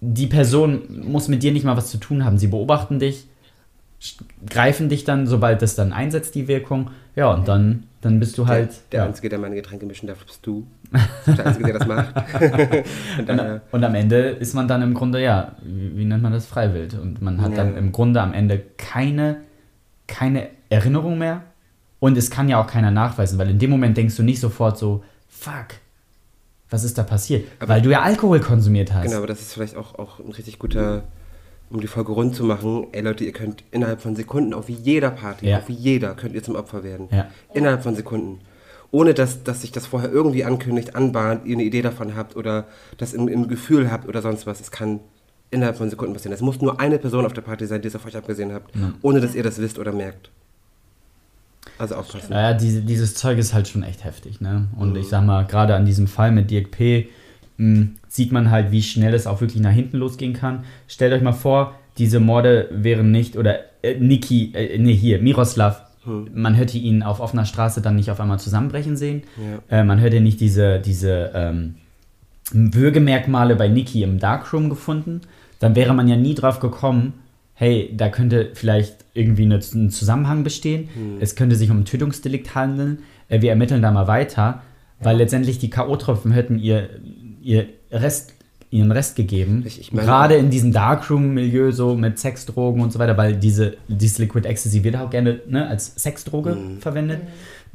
[0.00, 2.38] Die Person muss mit dir nicht mal was zu tun haben.
[2.38, 3.26] Sie beobachten dich,
[4.48, 6.90] greifen dich dann, sobald das dann einsetzt, die Wirkung.
[7.16, 8.68] Ja, und dann, dann bist du halt.
[8.70, 9.06] der der ja.
[9.06, 10.68] Einzige, der meine Getränke mischen darf, bist du.
[11.26, 12.14] Der Einzige, der das macht.
[13.18, 16.94] Und Und, am Ende ist man dann im Grunde, ja, wie, nennt man das, Freiwild.
[16.94, 17.56] Und man hat Ja.
[17.56, 19.38] dann im Grunde am Ende keine,
[20.06, 21.42] keine Erinnerung mehr.
[22.00, 24.78] Und es kann ja auch keiner nachweisen, weil in dem Moment denkst du nicht sofort
[24.78, 25.66] so, fuck,
[26.70, 27.46] was ist da passiert?
[27.58, 29.04] Aber- weil du ja Alkohol konsumiert hast.
[29.04, 31.04] genau, aber das ist vielleicht auch, auch ein richtig guter,
[31.70, 32.86] um die Folge rund zu machen.
[32.92, 35.58] Ey Leute, ihr könnt innerhalb von Sekunden, auf jeder Party, Ja.
[35.58, 37.08] auf jeder, könnt ihr zum Opfer werden.
[37.10, 37.26] Ja.
[37.52, 38.40] Innerhalb von Sekunden.
[38.90, 42.66] Ohne dass, dass sich das vorher irgendwie ankündigt, anbahnt, ihr eine Idee davon habt oder
[42.96, 44.60] das im, im Gefühl habt oder sonst was.
[44.60, 45.00] Es kann
[45.50, 46.32] innerhalb von Sekunden passieren.
[46.34, 48.72] Es muss nur eine Person auf der Party sein, die es auf euch abgesehen habt,
[49.02, 50.30] ohne dass ihr das wisst oder merkt.
[51.78, 52.30] Also aufpassen.
[52.30, 54.66] Naja, diese, dieses Zeug ist halt schon echt heftig, ne?
[54.76, 57.08] Und ich sag mal, gerade an diesem Fall mit Dirk P.
[57.58, 60.64] mh, sieht man halt, wie schnell es auch wirklich nach hinten losgehen kann.
[60.88, 65.82] Stellt euch mal vor, diese Morde wären nicht, oder äh, Niki, äh, nee, hier, Miroslav,
[66.32, 69.24] man hätte ihn auf offener Straße dann nicht auf einmal zusammenbrechen sehen.
[69.70, 71.74] Äh, man hätte nicht diese, diese ähm,
[72.50, 75.20] Würgemerkmale bei Niki im Darkroom gefunden.
[75.58, 77.12] Dann wäre man ja nie drauf gekommen,
[77.60, 80.88] hey, da könnte vielleicht irgendwie eine, ein Zusammenhang bestehen.
[81.20, 83.00] Es könnte sich um ein Tötungsdelikt handeln.
[83.28, 84.62] Äh, wir ermitteln da mal weiter,
[85.00, 86.88] weil letztendlich die K.O.-Tropfen hätten ihr,
[87.42, 88.34] ihr Rest,
[88.70, 89.64] ihren Rest gegeben.
[89.66, 93.76] Ich- ich meine- Gerade in diesem Darkroom-Milieu, so mit Sexdrogen und so weiter, weil diese,
[93.88, 97.22] dieses Liquid Ecstasy wird auch gerne ne, als Sexdroge verwendet.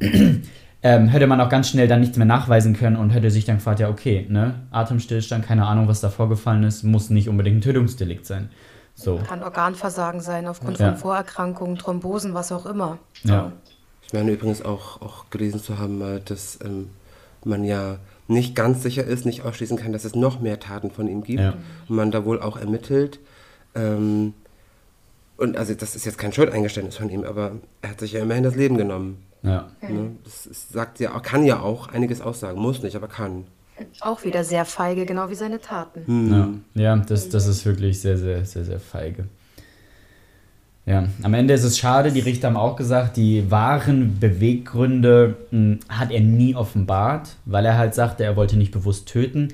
[0.82, 3.56] ähm, hätte man auch ganz schnell dann nichts mehr nachweisen können und hätte sich dann
[3.56, 7.60] gefragt, ja okay, ne, Atemstillstand, keine Ahnung, was da vorgefallen ist, muss nicht unbedingt ein
[7.60, 8.48] Tötungsdelikt sein.
[8.94, 9.20] So.
[9.26, 10.90] Kann Organversagen sein aufgrund Ja.
[10.90, 12.98] von Vorerkrankungen, Thrombosen, was auch immer.
[13.24, 13.52] Ja.
[14.06, 16.90] Ich meine übrigens auch, auch gelesen zu haben, äh, dass ähm,
[17.44, 17.96] man ja
[18.28, 21.40] nicht ganz sicher ist, nicht ausschließen kann, dass es noch mehr Taten von ihm gibt.
[21.40, 21.54] Ja.
[21.88, 23.18] Und man da wohl auch ermittelt.
[23.74, 24.34] Ähm,
[25.36, 28.44] und also das ist jetzt kein Schuldeingeständnis von ihm, aber er hat sich ja immerhin
[28.44, 29.24] das Leben genommen.
[29.42, 29.66] Ja.
[29.82, 30.12] Ne?
[30.24, 32.60] Das ist, sagt ja, kann ja auch einiges aussagen.
[32.60, 33.46] Muss nicht, aber kann.
[34.00, 36.60] Auch wieder sehr feige, genau wie seine Taten.
[36.74, 39.24] Ja, ja das, das ist wirklich sehr, sehr, sehr, sehr feige.
[40.86, 45.78] Ja, am Ende ist es schade, die Richter haben auch gesagt, die wahren Beweggründe mh,
[45.88, 49.48] hat er nie offenbart, weil er halt sagte, er wollte nicht bewusst töten.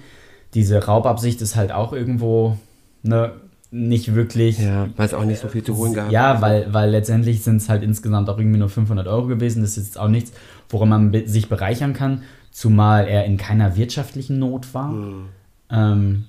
[0.55, 2.59] Diese Raubabsicht ist halt auch irgendwo
[3.05, 3.33] ne,
[3.71, 4.59] nicht wirklich.
[4.59, 6.11] Ja, weil es auch nicht so viel zu holen gab.
[6.11, 9.63] Ja, weil, weil letztendlich sind es halt insgesamt auch irgendwie nur 500 Euro gewesen.
[9.63, 10.33] Das ist jetzt auch nichts,
[10.69, 14.95] woran man sich bereichern kann, zumal er in keiner wirtschaftlichen Not war.
[15.71, 16.25] Ähm,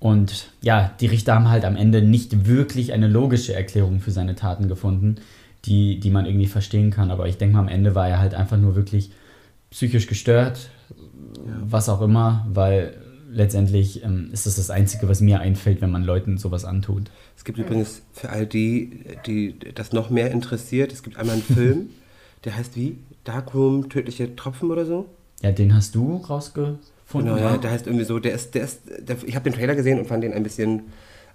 [0.00, 4.36] und ja, die Richter haben halt am Ende nicht wirklich eine logische Erklärung für seine
[4.36, 5.16] Taten gefunden,
[5.64, 7.10] die, die man irgendwie verstehen kann.
[7.10, 9.10] Aber ich denke mal, am Ende war er halt einfach nur wirklich
[9.70, 10.70] psychisch gestört,
[11.62, 12.94] was auch immer, weil
[13.30, 17.10] letztendlich ähm, ist das das Einzige, was mir einfällt, wenn man Leuten sowas antut.
[17.36, 21.42] Es gibt übrigens für all die, die das noch mehr interessiert, es gibt einmal einen
[21.42, 21.90] Film,
[22.44, 22.96] der heißt wie?
[23.24, 25.06] Darkroom, tödliche Tropfen oder so?
[25.42, 26.80] Ja, den hast du rausgefunden.
[27.34, 29.74] Genau, ja, der heißt irgendwie so, der ist, der ist, der, ich habe den Trailer
[29.74, 30.82] gesehen und fand den ein bisschen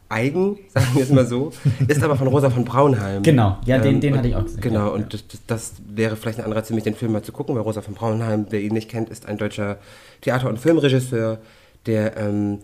[0.09, 1.51] eigen, sagen wir es mal so,
[1.87, 3.17] ist aber von Rosa von Braunheim.
[3.17, 5.13] Ähm, Genau, ja, den- den und- hatte ich auch gesehen, Genau, ja, und.
[5.13, 7.81] Das, das, wäre vielleicht ein Anreiz für mich, den Film mal zu gucken, weil Rosa
[7.81, 9.77] von Braunheim, wer ihn nicht kennt, ist ein deutscher
[10.21, 11.39] Theater- und Filmregisseur,
[11.85, 12.59] der ähm,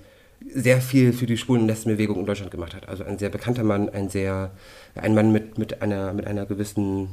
[0.53, 2.87] sehr viel für die Schwulen- Lesbenbewegung in Deutschland gemacht hat.
[2.89, 4.51] Also ein sehr bekannter Mann, ein sehr,
[4.95, 7.09] ein Mann mit, mit, einer, mit einer gewissen,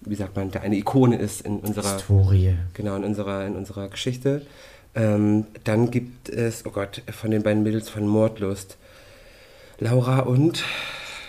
[0.00, 2.54] wie sagt man, der eine Ikone ist in unserer Historie.
[2.74, 4.42] Genau, in unserer, in unserer Geschichte.
[4.94, 8.78] Ähm, dann gibt es, oh Gott, von den beiden Mädels von Mordlust,
[9.78, 10.64] Laura und,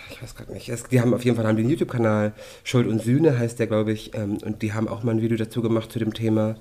[0.09, 2.32] ich weiß gerade nicht, es, die haben auf jeden Fall haben den YouTube-Kanal,
[2.63, 5.38] Schuld und Sühne heißt der, glaube ich, ähm, und die haben auch mal ein Video
[5.38, 6.55] dazu gemacht zu dem Thema.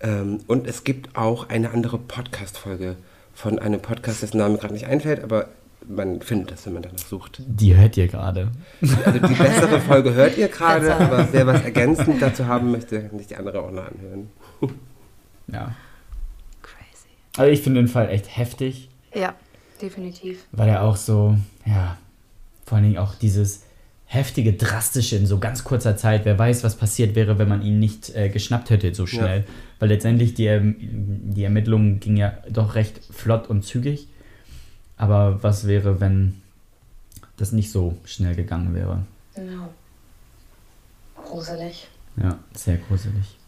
[0.00, 2.96] Ähm, und es gibt auch eine andere Podcast-Folge
[3.34, 5.48] von einem Podcast, dessen Name gerade nicht einfällt, aber
[5.88, 7.42] man findet das, wenn man danach sucht.
[7.46, 8.50] Die hört ihr gerade.
[8.82, 13.18] Also die bessere Folge hört ihr gerade, aber wer was ergänzend dazu haben möchte, kann
[13.18, 14.28] sich die andere auch noch anhören.
[15.50, 15.74] Ja.
[16.60, 17.08] Crazy.
[17.38, 19.34] Also ich finde den Fall echt heftig, Ja,
[19.80, 20.44] definitiv.
[20.52, 21.96] weil er auch so, ja,
[22.66, 23.62] vor allen Dingen auch dieses
[24.04, 26.26] heftige, drastische in so ganz kurzer Zeit.
[26.26, 29.44] Wer weiß, was passiert wäre, wenn man ihn nicht äh, geschnappt hätte so schnell.
[29.78, 34.08] Weil letztendlich die, ähm, die Ermittlungen gingen ja doch recht flott und zügig.
[34.98, 36.42] Aber was wäre, wenn
[37.36, 39.04] das nicht so schnell gegangen wäre?
[39.34, 39.68] Genau.
[41.24, 41.86] Gruselig.
[42.16, 43.38] Ja, sehr gruselig.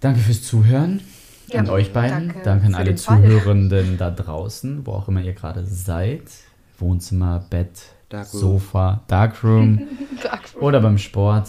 [0.00, 1.00] Danke fürs Zuhören.
[1.48, 2.28] Ja, an euch beiden.
[2.28, 3.22] danke Danke, an alle Fall.
[3.22, 6.22] Zuhörenden da draußen, wo auch immer ihr gerade seid.
[6.78, 8.40] Wohnzimmer, Bett, Darkroom.
[8.40, 9.88] Sofa, Darkroom
[10.60, 11.48] oder beim Sport.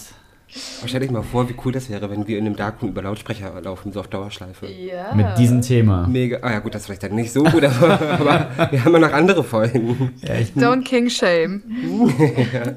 [0.85, 3.59] Stell dich mal vor, wie cool das wäre, wenn wir in einem Darkroom über Lautsprecher
[3.61, 4.67] laufen, so auf Dauerschleife.
[4.67, 5.13] Ja.
[5.15, 6.07] Mit diesem Thema.
[6.07, 6.39] Mega.
[6.41, 8.99] Ah ja, gut, das ist vielleicht dann nicht so gut, aber, aber wir haben ja
[8.99, 10.11] noch andere Folgen.
[10.21, 11.63] Ja, ich, Don't King Shame.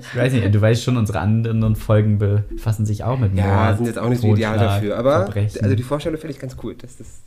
[0.01, 3.47] ich weiß nicht, du weißt schon, unsere anderen Folgen befassen sich auch mit Mord.
[3.47, 5.62] Ja, sind jetzt auch nicht so ideal dafür, aber Verbrechen.
[5.62, 6.74] also die Vorstellung finde ich ganz cool.
[6.81, 7.22] Das ist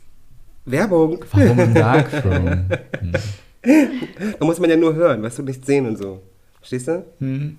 [0.64, 1.24] Werbung.
[1.32, 2.66] Warum im Darkroom?
[3.00, 3.12] Hm.
[4.38, 6.22] Da muss man ja nur hören, weißt du, nicht sehen und so.
[6.58, 7.04] Verstehst du?
[7.18, 7.58] Hm.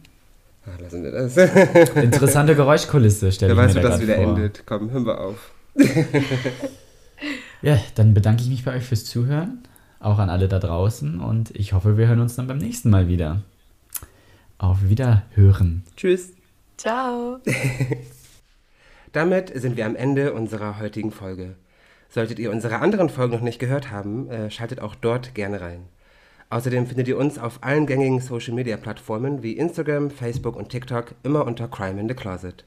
[0.66, 1.36] Ah, lassen wir das.
[1.96, 4.38] Interessante Geräuschkulisse, stelle Wer ich weiß, mir wie da das grad wieder vor.
[4.38, 4.64] endet.
[4.66, 5.52] Komm, hören wir auf.
[7.62, 9.60] Ja, dann bedanke ich mich bei euch fürs Zuhören,
[10.00, 13.08] auch an alle da draußen und ich hoffe, wir hören uns dann beim nächsten Mal
[13.08, 13.42] wieder.
[14.58, 15.84] Auf Wiederhören.
[15.96, 16.32] Tschüss.
[16.78, 17.38] Ciao.
[19.12, 21.54] Damit sind wir am Ende unserer heutigen Folge.
[22.10, 25.82] Solltet ihr unsere anderen Folgen noch nicht gehört haben, äh, schaltet auch dort gerne rein.
[26.52, 31.16] Außerdem findet ihr uns auf allen gängigen Social Media Plattformen wie Instagram, Facebook und TikTok
[31.24, 32.66] immer unter Crime in the Closet.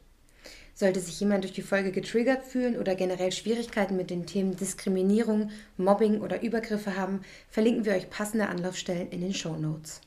[0.74, 5.50] Sollte sich jemand durch die Folge getriggert fühlen oder generell Schwierigkeiten mit den Themen Diskriminierung,
[5.76, 7.20] Mobbing oder Übergriffe haben,
[7.50, 10.00] verlinken wir euch passende Anlaufstellen in den Show Notes.